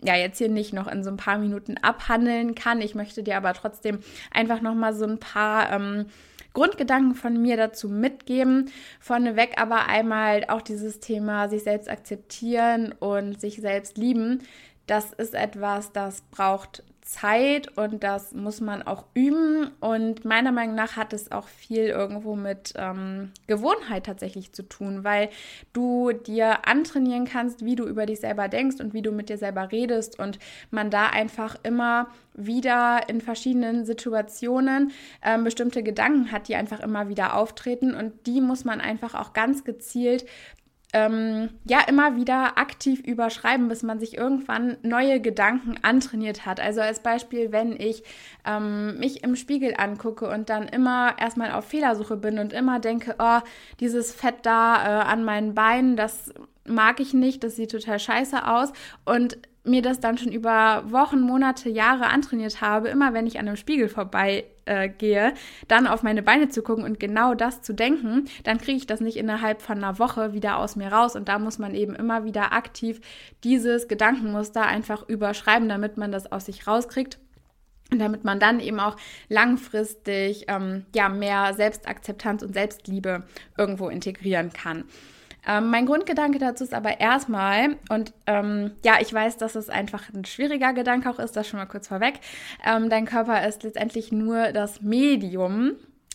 ja 0.01 0.15
jetzt 0.15 0.37
hier 0.37 0.49
nicht 0.49 0.73
noch 0.73 0.87
in 0.87 1.03
so 1.03 1.09
ein 1.09 1.17
paar 1.17 1.37
Minuten 1.37 1.77
abhandeln 1.77 2.55
kann. 2.55 2.81
Ich 2.81 2.95
möchte 2.95 3.23
dir 3.23 3.37
aber 3.37 3.53
trotzdem 3.53 3.99
einfach 4.31 4.61
nochmal 4.61 4.93
so 4.93 5.05
ein 5.05 5.19
paar 5.19 5.71
ähm, 5.71 6.05
Grundgedanken 6.55 7.13
von 7.13 7.39
mir 7.39 7.57
dazu 7.57 7.87
mitgeben. 7.87 8.71
Vorneweg 8.99 9.61
aber 9.61 9.87
einmal 9.87 10.45
auch 10.47 10.63
dieses 10.63 10.99
Thema 10.99 11.47
sich 11.47 11.63
selbst 11.63 11.87
akzeptieren 11.87 12.93
und 12.93 13.39
sich 13.39 13.57
selbst 13.57 13.97
lieben. 13.99 14.41
Das 14.87 15.13
ist 15.13 15.35
etwas, 15.35 15.91
das 15.91 16.21
braucht 16.31 16.83
Zeit 17.05 17.77
und 17.77 18.03
das 18.03 18.33
muss 18.33 18.61
man 18.61 18.81
auch 18.81 19.05
üben. 19.13 19.71
Und 19.79 20.25
meiner 20.25 20.51
Meinung 20.51 20.73
nach 20.75 20.95
hat 20.97 21.13
es 21.13 21.31
auch 21.31 21.47
viel 21.47 21.85
irgendwo 21.85 22.35
mit 22.35 22.73
ähm, 22.75 23.31
Gewohnheit 23.45 24.07
tatsächlich 24.07 24.53
zu 24.53 24.63
tun, 24.63 25.03
weil 25.03 25.29
du 25.71 26.11
dir 26.11 26.67
antrainieren 26.67 27.25
kannst, 27.25 27.63
wie 27.63 27.75
du 27.75 27.85
über 27.85 28.07
dich 28.07 28.21
selber 28.21 28.47
denkst 28.47 28.77
und 28.79 28.93
wie 28.95 29.03
du 29.03 29.11
mit 29.11 29.29
dir 29.29 29.37
selber 29.37 29.71
redest 29.71 30.17
und 30.17 30.39
man 30.71 30.89
da 30.89 31.07
einfach 31.07 31.55
immer 31.61 32.07
wieder 32.33 33.07
in 33.07 33.21
verschiedenen 33.21 33.85
Situationen 33.85 34.91
ähm, 35.23 35.43
bestimmte 35.43 35.83
Gedanken 35.83 36.31
hat, 36.31 36.47
die 36.47 36.55
einfach 36.55 36.79
immer 36.79 37.07
wieder 37.07 37.35
auftreten 37.35 37.93
und 37.93 38.25
die 38.25 38.41
muss 38.41 38.65
man 38.65 38.81
einfach 38.81 39.13
auch 39.13 39.33
ganz 39.33 39.63
gezielt 39.63 40.25
ähm, 40.95 41.49
ja 41.65 41.81
immer 41.89 42.15
wieder 42.15 42.57
aktiv 42.57 43.01
überschreiben, 43.01 43.67
bis 43.67 43.83
man 43.83 43.99
sich 43.99 44.17
irgendwann 44.17 44.77
neue 44.81 45.19
Gedanken 45.19 45.75
antrainiert 45.81 46.45
hat. 46.45 46.61
Also 46.61 46.79
als 46.79 47.01
Beispiel, 47.01 47.51
wenn 47.51 47.73
ich 47.77 48.03
ähm, 48.45 48.97
mich 48.97 49.21
im 49.21 49.35
Spiegel 49.35 49.73
angucke 49.77 50.29
und 50.29 50.49
dann 50.49 50.69
immer 50.69 51.15
erstmal 51.19 51.51
auf 51.51 51.65
Fehlersuche 51.65 52.15
bin 52.15 52.39
und 52.39 52.53
immer 52.53 52.79
denke, 52.79 53.15
oh, 53.19 53.39
dieses 53.81 54.13
Fett 54.13 54.35
da 54.43 54.75
äh, 54.75 55.03
an 55.03 55.25
meinen 55.25 55.53
Beinen, 55.53 55.97
das 55.97 56.33
mag 56.65 57.01
ich 57.01 57.13
nicht, 57.13 57.43
das 57.43 57.57
sieht 57.57 57.71
total 57.71 57.99
scheiße 57.99 58.47
aus 58.47 58.71
und 59.03 59.37
mir 59.65 59.81
das 59.81 59.99
dann 59.99 60.17
schon 60.17 60.31
über 60.31 60.83
Wochen, 60.91 61.21
Monate, 61.21 61.69
Jahre 61.69 62.07
antrainiert 62.07 62.61
habe, 62.61 62.89
immer 62.89 63.13
wenn 63.13 63.27
ich 63.27 63.39
an 63.39 63.47
einem 63.47 63.57
Spiegel 63.57 63.89
vorbei 63.89 64.45
äh, 64.65 65.31
dann 65.67 65.87
auf 65.87 66.03
meine 66.03 66.23
Beine 66.23 66.49
zu 66.49 66.61
gucken 66.61 66.83
und 66.83 66.99
genau 66.99 67.33
das 67.33 67.61
zu 67.61 67.73
denken, 67.73 68.25
dann 68.43 68.57
kriege 68.57 68.77
ich 68.77 68.87
das 68.87 68.99
nicht 68.99 69.17
innerhalb 69.17 69.61
von 69.61 69.77
einer 69.77 69.99
Woche 69.99 70.33
wieder 70.33 70.57
aus 70.57 70.75
mir 70.75 70.91
raus. 70.91 71.15
Und 71.15 71.29
da 71.29 71.39
muss 71.39 71.59
man 71.59 71.75
eben 71.75 71.95
immer 71.95 72.25
wieder 72.25 72.53
aktiv 72.53 73.01
dieses 73.43 73.87
Gedankenmuster 73.87 74.65
einfach 74.65 75.07
überschreiben, 75.07 75.69
damit 75.69 75.97
man 75.97 76.11
das 76.11 76.31
aus 76.31 76.45
sich 76.45 76.67
rauskriegt. 76.67 77.19
Und 77.91 77.99
damit 77.99 78.23
man 78.23 78.39
dann 78.39 78.59
eben 78.59 78.79
auch 78.79 78.95
langfristig 79.29 80.45
ähm, 80.47 80.85
ja, 80.95 81.07
mehr 81.07 81.53
Selbstakzeptanz 81.53 82.41
und 82.41 82.53
Selbstliebe 82.53 83.23
irgendwo 83.57 83.89
integrieren 83.89 84.51
kann. 84.51 84.85
Ähm, 85.47 85.69
mein 85.69 85.85
Grundgedanke 85.85 86.39
dazu 86.39 86.63
ist 86.63 86.73
aber 86.73 86.99
erstmal, 86.99 87.77
und 87.89 88.13
ähm, 88.25 88.71
ja, 88.83 88.95
ich 88.99 89.13
weiß, 89.13 89.37
dass 89.37 89.55
es 89.55 89.69
einfach 89.69 90.13
ein 90.13 90.25
schwieriger 90.25 90.73
Gedanke 90.73 91.09
auch 91.09 91.19
ist, 91.19 91.35
das 91.35 91.47
schon 91.47 91.59
mal 91.59 91.65
kurz 91.65 91.87
vorweg. 91.87 92.19
Ähm, 92.65 92.89
dein 92.89 93.05
Körper 93.05 93.47
ist 93.47 93.63
letztendlich 93.63 94.11
nur 94.11 94.51
das 94.51 94.81
Medium, 94.81 95.73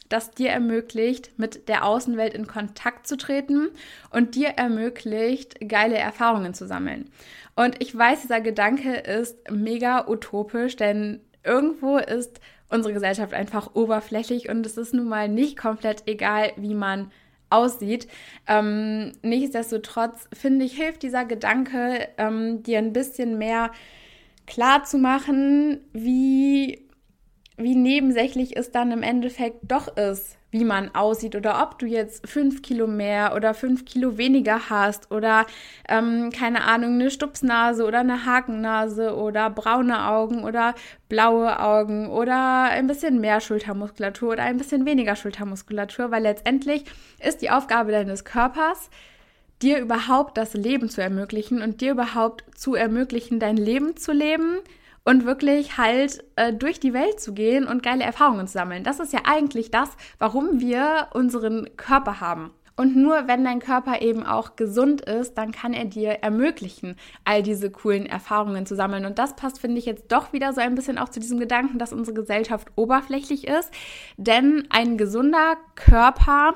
das 0.08 0.32
dir 0.32 0.50
ermöglicht, 0.50 1.38
mit 1.38 1.68
der 1.68 1.84
Außenwelt 1.84 2.34
in 2.34 2.46
Kontakt 2.46 3.06
zu 3.06 3.16
treten 3.16 3.68
und 4.10 4.34
dir 4.34 4.48
ermöglicht, 4.48 5.56
geile 5.68 5.96
Erfahrungen 5.96 6.52
zu 6.52 6.66
sammeln. 6.66 7.10
Und 7.54 7.80
ich 7.80 7.96
weiß, 7.96 8.22
dieser 8.22 8.40
Gedanke 8.40 8.94
ist 8.94 9.50
mega 9.50 10.08
utopisch, 10.08 10.76
denn 10.76 11.20
irgendwo 11.44 11.98
ist 11.98 12.40
unsere 12.68 12.94
Gesellschaft 12.94 13.34
einfach 13.34 13.74
oberflächlich 13.74 14.48
und 14.48 14.64
es 14.66 14.76
ist 14.76 14.94
nun 14.94 15.08
mal 15.08 15.28
nicht 15.28 15.56
komplett 15.56 16.04
egal, 16.06 16.52
wie 16.56 16.74
man 16.74 17.10
aussieht. 17.50 18.08
Ähm, 18.46 19.12
nichtsdestotrotz 19.22 20.28
finde 20.32 20.64
ich, 20.64 20.76
hilft 20.76 21.02
dieser 21.02 21.24
Gedanke, 21.24 22.08
ähm, 22.18 22.62
dir 22.62 22.78
ein 22.78 22.92
bisschen 22.92 23.38
mehr 23.38 23.70
klar 24.46 24.84
zu 24.84 24.98
machen, 24.98 25.80
wie, 25.92 26.89
wie 27.62 27.76
nebensächlich 27.76 28.56
es 28.56 28.70
dann 28.70 28.90
im 28.90 29.02
Endeffekt 29.02 29.58
doch 29.62 29.96
ist, 29.96 30.36
wie 30.50 30.64
man 30.64 30.94
aussieht 30.94 31.36
oder 31.36 31.62
ob 31.62 31.78
du 31.78 31.86
jetzt 31.86 32.28
fünf 32.28 32.62
Kilo 32.62 32.86
mehr 32.86 33.34
oder 33.36 33.54
fünf 33.54 33.84
Kilo 33.84 34.18
weniger 34.18 34.68
hast 34.68 35.10
oder 35.10 35.46
ähm, 35.88 36.30
keine 36.30 36.64
Ahnung, 36.64 36.94
eine 36.94 37.10
Stupsnase 37.10 37.84
oder 37.84 38.00
eine 38.00 38.26
Hakennase 38.26 39.14
oder 39.14 39.50
braune 39.50 40.06
Augen 40.06 40.44
oder 40.44 40.74
blaue 41.08 41.60
Augen 41.60 42.08
oder 42.08 42.64
ein 42.64 42.86
bisschen 42.86 43.20
mehr 43.20 43.40
Schultermuskulatur 43.40 44.32
oder 44.32 44.42
ein 44.42 44.58
bisschen 44.58 44.86
weniger 44.86 45.14
Schultermuskulatur, 45.14 46.10
weil 46.10 46.22
letztendlich 46.22 46.84
ist 47.24 47.42
die 47.42 47.50
Aufgabe 47.50 47.92
deines 47.92 48.24
Körpers, 48.24 48.90
dir 49.62 49.78
überhaupt 49.78 50.36
das 50.36 50.54
Leben 50.54 50.88
zu 50.88 51.02
ermöglichen 51.02 51.62
und 51.62 51.80
dir 51.80 51.92
überhaupt 51.92 52.44
zu 52.56 52.74
ermöglichen, 52.74 53.38
dein 53.38 53.56
Leben 53.56 53.96
zu 53.96 54.12
leben, 54.12 54.58
und 55.04 55.24
wirklich 55.24 55.78
halt 55.78 56.24
äh, 56.36 56.52
durch 56.52 56.80
die 56.80 56.92
Welt 56.92 57.20
zu 57.20 57.32
gehen 57.32 57.66
und 57.66 57.82
geile 57.82 58.04
Erfahrungen 58.04 58.46
zu 58.46 58.54
sammeln. 58.54 58.84
Das 58.84 59.00
ist 59.00 59.12
ja 59.12 59.20
eigentlich 59.24 59.70
das, 59.70 59.90
warum 60.18 60.60
wir 60.60 61.08
unseren 61.12 61.68
Körper 61.76 62.20
haben. 62.20 62.52
Und 62.80 62.96
nur 62.96 63.28
wenn 63.28 63.44
dein 63.44 63.58
Körper 63.58 64.00
eben 64.00 64.24
auch 64.24 64.56
gesund 64.56 65.02
ist, 65.02 65.34
dann 65.34 65.52
kann 65.52 65.74
er 65.74 65.84
dir 65.84 66.12
ermöglichen, 66.22 66.96
all 67.24 67.42
diese 67.42 67.70
coolen 67.70 68.06
Erfahrungen 68.06 68.64
zu 68.64 68.74
sammeln. 68.74 69.04
Und 69.04 69.18
das 69.18 69.36
passt, 69.36 69.60
finde 69.60 69.78
ich, 69.78 69.84
jetzt 69.84 70.10
doch 70.10 70.32
wieder 70.32 70.54
so 70.54 70.62
ein 70.62 70.76
bisschen 70.76 70.96
auch 70.96 71.10
zu 71.10 71.20
diesem 71.20 71.38
Gedanken, 71.38 71.78
dass 71.78 71.92
unsere 71.92 72.14
Gesellschaft 72.14 72.68
oberflächlich 72.76 73.46
ist. 73.46 73.70
Denn 74.16 74.66
ein 74.70 74.96
gesunder 74.96 75.58
Körper 75.74 76.54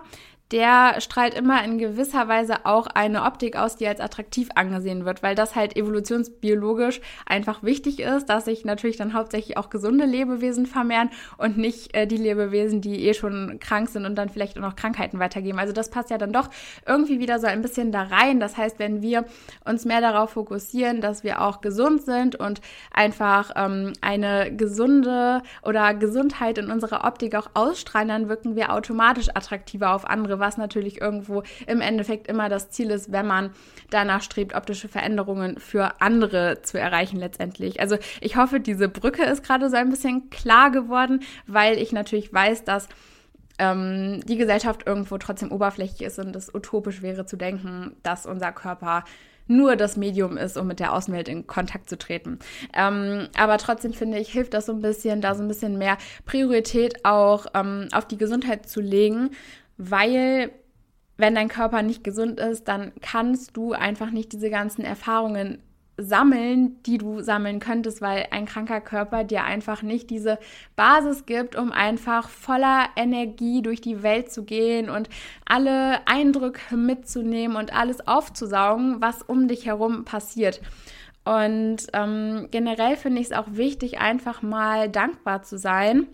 der 0.54 1.00
strahlt 1.00 1.34
immer 1.34 1.64
in 1.64 1.78
gewisser 1.78 2.28
Weise 2.28 2.64
auch 2.64 2.86
eine 2.86 3.24
Optik 3.24 3.56
aus, 3.56 3.74
die 3.74 3.88
als 3.88 3.98
attraktiv 3.98 4.50
angesehen 4.54 5.04
wird, 5.04 5.20
weil 5.20 5.34
das 5.34 5.56
halt 5.56 5.76
evolutionsbiologisch 5.76 7.00
einfach 7.26 7.64
wichtig 7.64 7.98
ist, 7.98 8.26
dass 8.26 8.44
sich 8.44 8.64
natürlich 8.64 8.96
dann 8.96 9.14
hauptsächlich 9.14 9.56
auch 9.56 9.68
gesunde 9.68 10.04
Lebewesen 10.04 10.66
vermehren 10.66 11.10
und 11.38 11.58
nicht 11.58 11.92
äh, 11.92 12.06
die 12.06 12.18
Lebewesen, 12.18 12.80
die 12.80 13.08
eh 13.08 13.14
schon 13.14 13.58
krank 13.58 13.88
sind 13.88 14.06
und 14.06 14.14
dann 14.14 14.28
vielleicht 14.28 14.56
auch 14.56 14.62
noch 14.62 14.76
Krankheiten 14.76 15.18
weitergeben. 15.18 15.58
Also 15.58 15.72
das 15.72 15.90
passt 15.90 16.10
ja 16.10 16.18
dann 16.18 16.32
doch 16.32 16.48
irgendwie 16.86 17.18
wieder 17.18 17.40
so 17.40 17.48
ein 17.48 17.60
bisschen 17.60 17.90
da 17.90 18.04
rein. 18.04 18.38
Das 18.38 18.56
heißt, 18.56 18.78
wenn 18.78 19.02
wir 19.02 19.24
uns 19.64 19.84
mehr 19.84 20.00
darauf 20.00 20.30
fokussieren, 20.30 21.00
dass 21.00 21.24
wir 21.24 21.42
auch 21.42 21.62
gesund 21.62 22.02
sind 22.02 22.36
und 22.36 22.60
einfach 22.92 23.50
ähm, 23.56 23.92
eine 24.00 24.54
gesunde 24.54 25.42
oder 25.64 25.94
Gesundheit 25.94 26.58
in 26.58 26.70
unserer 26.70 27.04
Optik 27.04 27.34
auch 27.34 27.50
ausstrahlen, 27.54 28.06
dann 28.06 28.28
wirken 28.28 28.54
wir 28.54 28.72
automatisch 28.72 29.30
attraktiver 29.34 29.96
auf 29.96 30.08
andere 30.08 30.43
was 30.44 30.58
natürlich 30.58 31.00
irgendwo 31.00 31.42
im 31.66 31.80
Endeffekt 31.80 32.28
immer 32.28 32.48
das 32.48 32.70
Ziel 32.70 32.90
ist, 32.90 33.10
wenn 33.10 33.26
man 33.26 33.50
danach 33.90 34.22
strebt, 34.22 34.54
optische 34.54 34.88
Veränderungen 34.88 35.58
für 35.58 36.00
andere 36.00 36.60
zu 36.62 36.78
erreichen 36.78 37.16
letztendlich. 37.16 37.80
Also 37.80 37.96
ich 38.20 38.36
hoffe, 38.36 38.60
diese 38.60 38.88
Brücke 38.88 39.24
ist 39.24 39.42
gerade 39.42 39.70
so 39.70 39.76
ein 39.76 39.90
bisschen 39.90 40.28
klar 40.28 40.70
geworden, 40.70 41.20
weil 41.46 41.78
ich 41.78 41.92
natürlich 41.92 42.32
weiß, 42.32 42.64
dass 42.64 42.88
ähm, 43.58 44.20
die 44.26 44.36
Gesellschaft 44.36 44.86
irgendwo 44.86 45.16
trotzdem 45.18 45.52
oberflächlich 45.52 46.02
ist 46.02 46.18
und 46.18 46.34
es 46.36 46.54
utopisch 46.54 47.02
wäre 47.02 47.24
zu 47.24 47.36
denken, 47.36 47.96
dass 48.02 48.26
unser 48.26 48.52
Körper 48.52 49.04
nur 49.46 49.76
das 49.76 49.96
Medium 49.96 50.36
ist, 50.36 50.56
um 50.56 50.66
mit 50.66 50.80
der 50.80 50.92
Außenwelt 50.92 51.28
in 51.28 51.46
Kontakt 51.46 51.88
zu 51.88 51.98
treten. 51.98 52.38
Ähm, 52.72 53.28
aber 53.36 53.58
trotzdem 53.58 53.92
finde 53.92 54.18
ich, 54.18 54.32
hilft 54.32 54.54
das 54.54 54.66
so 54.66 54.72
ein 54.72 54.80
bisschen, 54.80 55.20
da 55.20 55.34
so 55.34 55.42
ein 55.42 55.48
bisschen 55.48 55.76
mehr 55.78 55.98
Priorität 56.24 57.04
auch 57.04 57.46
ähm, 57.54 57.88
auf 57.92 58.06
die 58.06 58.16
Gesundheit 58.16 58.68
zu 58.68 58.80
legen 58.80 59.30
weil 59.76 60.50
wenn 61.16 61.34
dein 61.34 61.48
Körper 61.48 61.82
nicht 61.82 62.02
gesund 62.02 62.40
ist, 62.40 62.66
dann 62.66 62.92
kannst 63.00 63.56
du 63.56 63.72
einfach 63.72 64.10
nicht 64.10 64.32
diese 64.32 64.50
ganzen 64.50 64.84
Erfahrungen 64.84 65.58
sammeln, 65.96 66.82
die 66.82 66.98
du 66.98 67.20
sammeln 67.20 67.60
könntest, 67.60 68.02
weil 68.02 68.26
ein 68.32 68.46
kranker 68.46 68.80
Körper 68.80 69.22
dir 69.22 69.44
einfach 69.44 69.82
nicht 69.82 70.10
diese 70.10 70.38
Basis 70.74 71.24
gibt, 71.24 71.54
um 71.54 71.70
einfach 71.70 72.28
voller 72.28 72.86
Energie 72.96 73.62
durch 73.62 73.80
die 73.80 74.02
Welt 74.02 74.32
zu 74.32 74.44
gehen 74.44 74.90
und 74.90 75.08
alle 75.44 76.06
Eindrücke 76.08 76.76
mitzunehmen 76.76 77.56
und 77.56 77.72
alles 77.72 78.06
aufzusaugen, 78.08 79.00
was 79.00 79.22
um 79.22 79.46
dich 79.46 79.66
herum 79.66 80.04
passiert. 80.04 80.60
Und 81.24 81.86
ähm, 81.92 82.48
generell 82.50 82.96
finde 82.96 83.20
ich 83.20 83.28
es 83.28 83.32
auch 83.32 83.46
wichtig, 83.50 83.98
einfach 84.00 84.42
mal 84.42 84.90
dankbar 84.90 85.42
zu 85.42 85.58
sein 85.58 86.08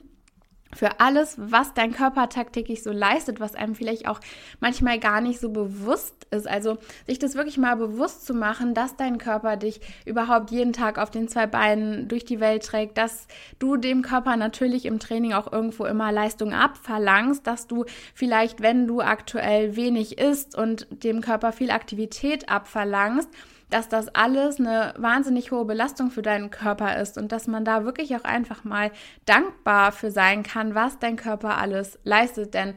für 0.74 1.00
alles, 1.00 1.34
was 1.36 1.74
dein 1.74 1.92
Körper 1.92 2.28
tagtäglich 2.28 2.82
so 2.82 2.92
leistet, 2.92 3.40
was 3.40 3.54
einem 3.54 3.74
vielleicht 3.74 4.06
auch 4.06 4.20
manchmal 4.60 4.98
gar 4.98 5.20
nicht 5.20 5.40
so 5.40 5.50
bewusst 5.50 6.26
ist. 6.30 6.48
Also 6.48 6.78
sich 7.06 7.18
das 7.18 7.34
wirklich 7.34 7.58
mal 7.58 7.76
bewusst 7.76 8.26
zu 8.26 8.34
machen, 8.34 8.74
dass 8.74 8.96
dein 8.96 9.18
Körper 9.18 9.56
dich 9.56 9.80
überhaupt 10.06 10.50
jeden 10.50 10.72
Tag 10.72 10.98
auf 10.98 11.10
den 11.10 11.28
zwei 11.28 11.46
Beinen 11.46 12.08
durch 12.08 12.24
die 12.24 12.40
Welt 12.40 12.64
trägt, 12.64 12.98
dass 12.98 13.26
du 13.58 13.76
dem 13.76 14.02
Körper 14.02 14.36
natürlich 14.36 14.84
im 14.84 14.98
Training 14.98 15.32
auch 15.32 15.52
irgendwo 15.52 15.86
immer 15.86 16.12
Leistung 16.12 16.52
abverlangst, 16.52 17.46
dass 17.46 17.66
du 17.66 17.84
vielleicht, 18.14 18.62
wenn 18.62 18.86
du 18.86 19.00
aktuell 19.00 19.76
wenig 19.76 20.18
isst 20.18 20.56
und 20.56 20.86
dem 20.90 21.20
Körper 21.20 21.52
viel 21.52 21.70
Aktivität 21.70 22.48
abverlangst, 22.48 23.28
dass 23.70 23.88
das 23.88 24.08
alles 24.14 24.58
eine 24.58 24.94
wahnsinnig 24.98 25.52
hohe 25.52 25.64
Belastung 25.64 26.10
für 26.10 26.22
deinen 26.22 26.50
Körper 26.50 27.00
ist 27.00 27.16
und 27.16 27.32
dass 27.32 27.46
man 27.46 27.64
da 27.64 27.84
wirklich 27.84 28.14
auch 28.16 28.24
einfach 28.24 28.64
mal 28.64 28.90
dankbar 29.24 29.92
für 29.92 30.10
sein 30.10 30.42
kann, 30.42 30.74
was 30.74 30.98
dein 30.98 31.16
Körper 31.16 31.58
alles 31.58 31.98
leistet. 32.04 32.54
Denn 32.54 32.74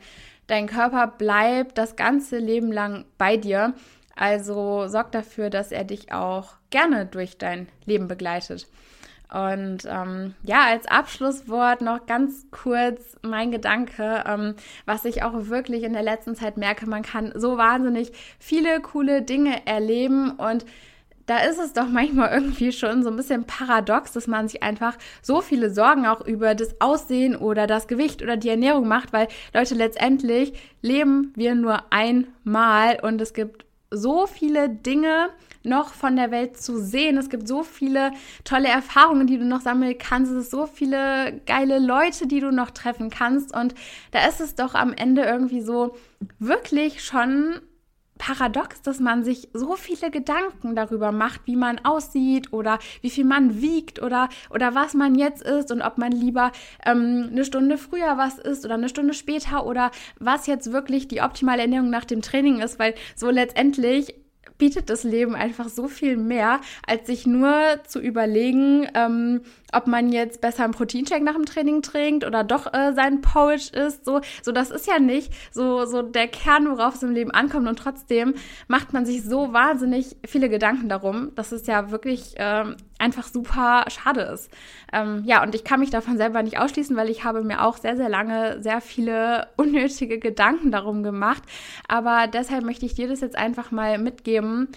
dein 0.48 0.68
Körper 0.68 1.08
bleibt 1.08 1.78
das 1.78 1.96
ganze 1.96 2.38
Leben 2.38 2.72
lang 2.72 3.06
bei 3.18 3.38
dir. 3.38 3.74
Also 4.16 4.88
sorg 4.88 5.12
dafür, 5.12 5.50
dass 5.50 5.72
er 5.72 5.84
dich 5.84 6.12
auch 6.12 6.54
gerne 6.70 7.06
durch 7.08 7.38
dein 7.38 7.68
Leben 7.86 8.08
begleitet. 8.08 8.68
Und 9.34 9.80
ähm, 9.88 10.36
ja, 10.44 10.66
als 10.68 10.86
Abschlusswort 10.86 11.82
noch 11.82 12.06
ganz 12.06 12.46
kurz 12.52 13.18
mein 13.24 13.52
Gedanke, 13.52 14.24
ähm, 14.28 14.54
was 14.86 15.06
ich 15.06 15.24
auch 15.24 15.48
wirklich 15.48 15.82
in 15.82 15.94
der 15.94 16.04
letzten 16.04 16.36
Zeit 16.36 16.56
merke, 16.56 16.88
man 16.88 17.02
kann 17.02 17.34
so 17.36 17.58
wahnsinnig 17.58 18.12
viele 18.38 18.80
coole 18.80 19.24
Dinge 19.24 19.66
erleben 19.66 20.32
und 20.32 20.66
da 21.26 21.40
ist 21.40 21.58
es 21.58 21.74
doch 21.74 21.88
manchmal 21.88 22.32
irgendwie 22.32 22.72
schon 22.72 23.02
so 23.02 23.10
ein 23.10 23.16
bisschen 23.16 23.46
paradox, 23.46 24.12
dass 24.12 24.28
man 24.28 24.48
sich 24.48 24.62
einfach 24.62 24.98
so 25.24 25.42
viele 25.42 25.74
Sorgen 25.74 26.06
auch 26.06 26.22
über 26.22 26.54
das 26.54 26.80
Aussehen 26.80 27.36
oder 27.36 27.66
das 27.66 27.88
Gewicht 27.88 28.22
oder 28.22 28.38
die 28.38 28.50
Ernährung 28.50 28.88
macht, 28.88 29.14
weil 29.14 29.28
Leute 29.54 29.74
letztendlich 29.74 30.54
leben 30.82 31.34
wir 31.36 31.56
nur 31.56 31.82
einmal 31.92 33.00
und 33.02 33.20
es 33.20 33.34
gibt 33.34 33.66
so 33.94 34.28
viele 34.28 34.70
Dinge 34.70 35.30
noch 35.64 35.94
von 35.94 36.16
der 36.16 36.32
Welt 36.32 36.58
zu 36.58 36.78
sehen. 36.78 37.18
Es 37.18 37.30
gibt 37.30 37.48
so 37.48 37.64
viele 37.64 38.12
tolle 38.44 38.68
Erfahrungen, 38.68 39.28
die 39.28 39.38
du 39.38 39.46
noch 39.46 39.62
sammeln 39.62 39.98
kannst. 39.98 40.32
Es 40.32 40.46
ist 40.46 40.52
so 40.52 40.68
viele 40.68 41.42
geile 41.46 41.80
Leute, 41.80 42.28
die 42.28 42.42
du 42.42 42.52
noch 42.52 42.72
treffen 42.72 43.10
kannst. 43.10 43.56
Und 43.56 43.74
da 44.12 44.28
ist 44.28 44.42
es 44.42 44.56
doch 44.56 44.76
am 44.76 44.94
Ende 44.94 45.24
irgendwie 45.24 45.62
so 45.62 45.96
wirklich 46.40 47.04
schon 47.04 47.62
paradox, 48.18 48.82
dass 48.82 49.00
man 49.00 49.24
sich 49.24 49.50
so 49.54 49.76
viele 49.76 50.12
Gedanken 50.12 50.76
darüber 50.76 51.12
macht, 51.12 51.42
wie 51.46 51.56
man 51.56 51.80
aussieht 51.84 52.54
oder 52.54 52.80
wie 53.02 53.10
viel 53.10 53.26
man 53.26 53.62
wiegt 53.62 54.02
oder, 54.02 54.30
oder 54.50 54.76
was 54.76 54.94
man 54.94 55.16
jetzt 55.16 55.42
ist 55.44 55.72
und 55.72 55.82
ob 55.82 55.98
man 55.98 56.12
lieber 56.12 56.52
ähm, 56.86 57.30
eine 57.32 57.46
Stunde 57.46 57.78
früher 57.78 58.18
was 58.18 58.38
isst 58.38 58.66
oder 58.66 58.76
eine 58.76 58.90
Stunde 58.90 59.14
später 59.14 59.66
oder 59.66 59.92
was 60.20 60.48
jetzt 60.48 60.72
wirklich 60.72 61.08
die 61.08 61.22
optimale 61.22 61.64
Ernährung 61.64 61.90
nach 61.90 62.06
dem 62.06 62.22
Training 62.22 62.60
ist, 62.60 62.80
weil 62.80 62.94
so 63.16 63.30
letztendlich 63.30 64.16
bietet 64.58 64.90
das 64.90 65.04
Leben 65.04 65.36
einfach 65.36 65.68
so 65.68 65.88
viel 65.88 66.16
mehr, 66.16 66.62
als 66.88 67.08
sich 67.08 67.26
nur 67.26 67.80
zu 67.88 68.00
überlegen, 68.00 68.88
ähm, 68.94 69.42
ob 69.74 69.88
man 69.88 70.12
jetzt 70.12 70.42
besser 70.42 70.64
einen 70.64 70.74
Proteinshake 70.74 71.24
nach 71.24 71.36
dem 71.36 71.46
Training 71.46 71.82
trinkt 71.82 72.26
oder 72.26 72.44
doch 72.44 72.74
äh, 72.74 72.94
sein 72.94 73.22
Porridge 73.22 73.72
isst. 73.74 74.06
So, 74.06 74.22
so, 74.42 74.52
das 74.52 74.72
ist 74.72 74.88
ja 74.88 75.00
nicht 75.00 75.32
so, 75.52 75.86
so 75.86 76.02
der 76.02 76.28
Kern, 76.28 76.70
worauf 76.70 76.96
es 76.96 77.04
im 77.04 77.12
Leben 77.12 77.32
ankommt. 77.32 77.68
Und 77.68 77.80
trotzdem 77.80 78.36
macht 78.68 78.94
man 78.94 79.06
sich 79.06 79.24
so 79.24 79.54
wahnsinnig 79.54 80.16
viele 80.26 80.50
Gedanken 80.50 80.90
darum, 80.90 81.34
dass 81.36 81.52
es 81.52 81.68
ja 81.68 81.92
wirklich 81.92 82.34
ähm, 82.38 82.76
einfach 83.00 83.28
super 83.28 83.86
schade 83.90 84.22
ist. 84.22 84.50
Ähm, 84.92 85.24
ja, 85.26 85.44
und 85.44 85.56
ich 85.56 85.64
kann 85.64 85.80
mich 85.80 85.90
davon 85.90 86.18
selber 86.18 86.42
nicht 86.44 86.60
ausschließen, 86.60 86.96
weil 86.96 87.10
ich 87.10 87.24
habe 87.24 87.44
mir 87.44 87.64
auch 87.64 87.78
sehr, 87.78 87.98
sehr 87.98 88.10
lange 88.10 88.62
sehr 88.62 88.82
viele 88.82 89.48
unnötige 89.58 90.20
Gedanken 90.20 90.72
darum 90.72 91.04
gemacht. 91.04 91.44
Aber 91.88 92.28
deshalb 92.28 92.64
möchte 92.64 92.86
ich 92.86 92.96
dir 92.96 93.08
das 93.08 93.22
jetzt 93.22 93.38
einfach 93.38 93.72
mal 93.72 93.98
mitgeben 93.98 94.70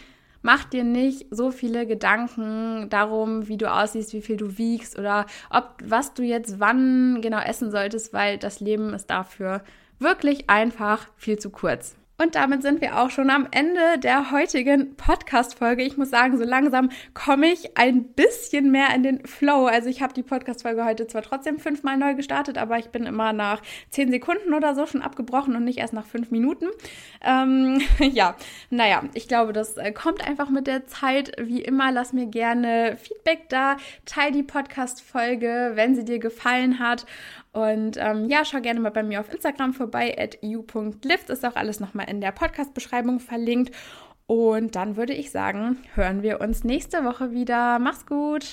mach 0.46 0.64
dir 0.64 0.84
nicht 0.84 1.26
so 1.32 1.50
viele 1.50 1.88
Gedanken 1.88 2.88
darum, 2.88 3.48
wie 3.48 3.56
du 3.56 3.68
aussiehst, 3.70 4.12
wie 4.12 4.22
viel 4.22 4.36
du 4.36 4.58
wiegst 4.58 4.96
oder 4.96 5.26
ob 5.50 5.74
was 5.84 6.14
du 6.14 6.22
jetzt 6.22 6.60
wann 6.60 7.20
genau 7.20 7.40
essen 7.40 7.72
solltest, 7.72 8.12
weil 8.12 8.38
das 8.38 8.60
Leben 8.60 8.94
ist 8.94 9.10
dafür 9.10 9.62
wirklich 9.98 10.48
einfach 10.48 11.08
viel 11.16 11.36
zu 11.36 11.50
kurz. 11.50 11.96
Und 12.18 12.34
damit 12.34 12.62
sind 12.62 12.80
wir 12.80 12.98
auch 12.98 13.10
schon 13.10 13.28
am 13.28 13.46
Ende 13.50 13.98
der 13.98 14.30
heutigen 14.30 14.96
Podcast-Folge. 14.96 15.82
Ich 15.82 15.98
muss 15.98 16.08
sagen, 16.08 16.38
so 16.38 16.44
langsam 16.44 16.88
komme 17.12 17.48
ich 17.48 17.76
ein 17.76 18.04
bisschen 18.04 18.70
mehr 18.70 18.94
in 18.94 19.02
den 19.02 19.26
Flow. 19.26 19.66
Also 19.66 19.90
ich 19.90 20.00
habe 20.00 20.14
die 20.14 20.22
Podcast-Folge 20.22 20.86
heute 20.86 21.06
zwar 21.06 21.20
trotzdem 21.20 21.58
fünfmal 21.58 21.98
neu 21.98 22.14
gestartet, 22.14 22.56
aber 22.56 22.78
ich 22.78 22.88
bin 22.88 23.04
immer 23.04 23.34
nach 23.34 23.60
zehn 23.90 24.10
Sekunden 24.10 24.54
oder 24.54 24.74
so 24.74 24.86
schon 24.86 25.02
abgebrochen 25.02 25.56
und 25.56 25.64
nicht 25.64 25.78
erst 25.78 25.92
nach 25.92 26.06
fünf 26.06 26.30
Minuten. 26.30 26.68
Ähm, 27.22 27.82
ja, 27.98 28.34
naja, 28.70 29.02
ich 29.12 29.28
glaube, 29.28 29.52
das 29.52 29.76
äh, 29.76 29.92
kommt 29.92 30.26
einfach 30.26 30.48
mit 30.48 30.66
der 30.66 30.86
Zeit. 30.86 31.32
Wie 31.38 31.60
immer, 31.60 31.92
lass 31.92 32.14
mir 32.14 32.26
gerne 32.26 32.96
Feedback 32.96 33.50
da. 33.50 33.76
Teil 34.06 34.32
die 34.32 34.42
Podcast-Folge, 34.42 35.72
wenn 35.74 35.94
sie 35.94 36.06
dir 36.06 36.18
gefallen 36.18 36.78
hat. 36.78 37.04
Und 37.56 37.96
ähm, 37.96 38.28
ja, 38.28 38.44
schau 38.44 38.60
gerne 38.60 38.80
mal 38.80 38.90
bei 38.90 39.02
mir 39.02 39.18
auf 39.18 39.32
Instagram 39.32 39.72
vorbei, 39.72 40.14
at 40.18 40.36
you.lift. 40.42 41.30
Ist 41.30 41.42
auch 41.42 41.56
alles 41.56 41.80
nochmal 41.80 42.06
in 42.10 42.20
der 42.20 42.30
Podcast-Beschreibung 42.30 43.18
verlinkt. 43.18 43.74
Und 44.26 44.76
dann 44.76 44.98
würde 44.98 45.14
ich 45.14 45.30
sagen, 45.30 45.78
hören 45.94 46.22
wir 46.22 46.42
uns 46.42 46.64
nächste 46.64 47.02
Woche 47.02 47.32
wieder. 47.32 47.78
Mach's 47.78 48.04
gut! 48.04 48.46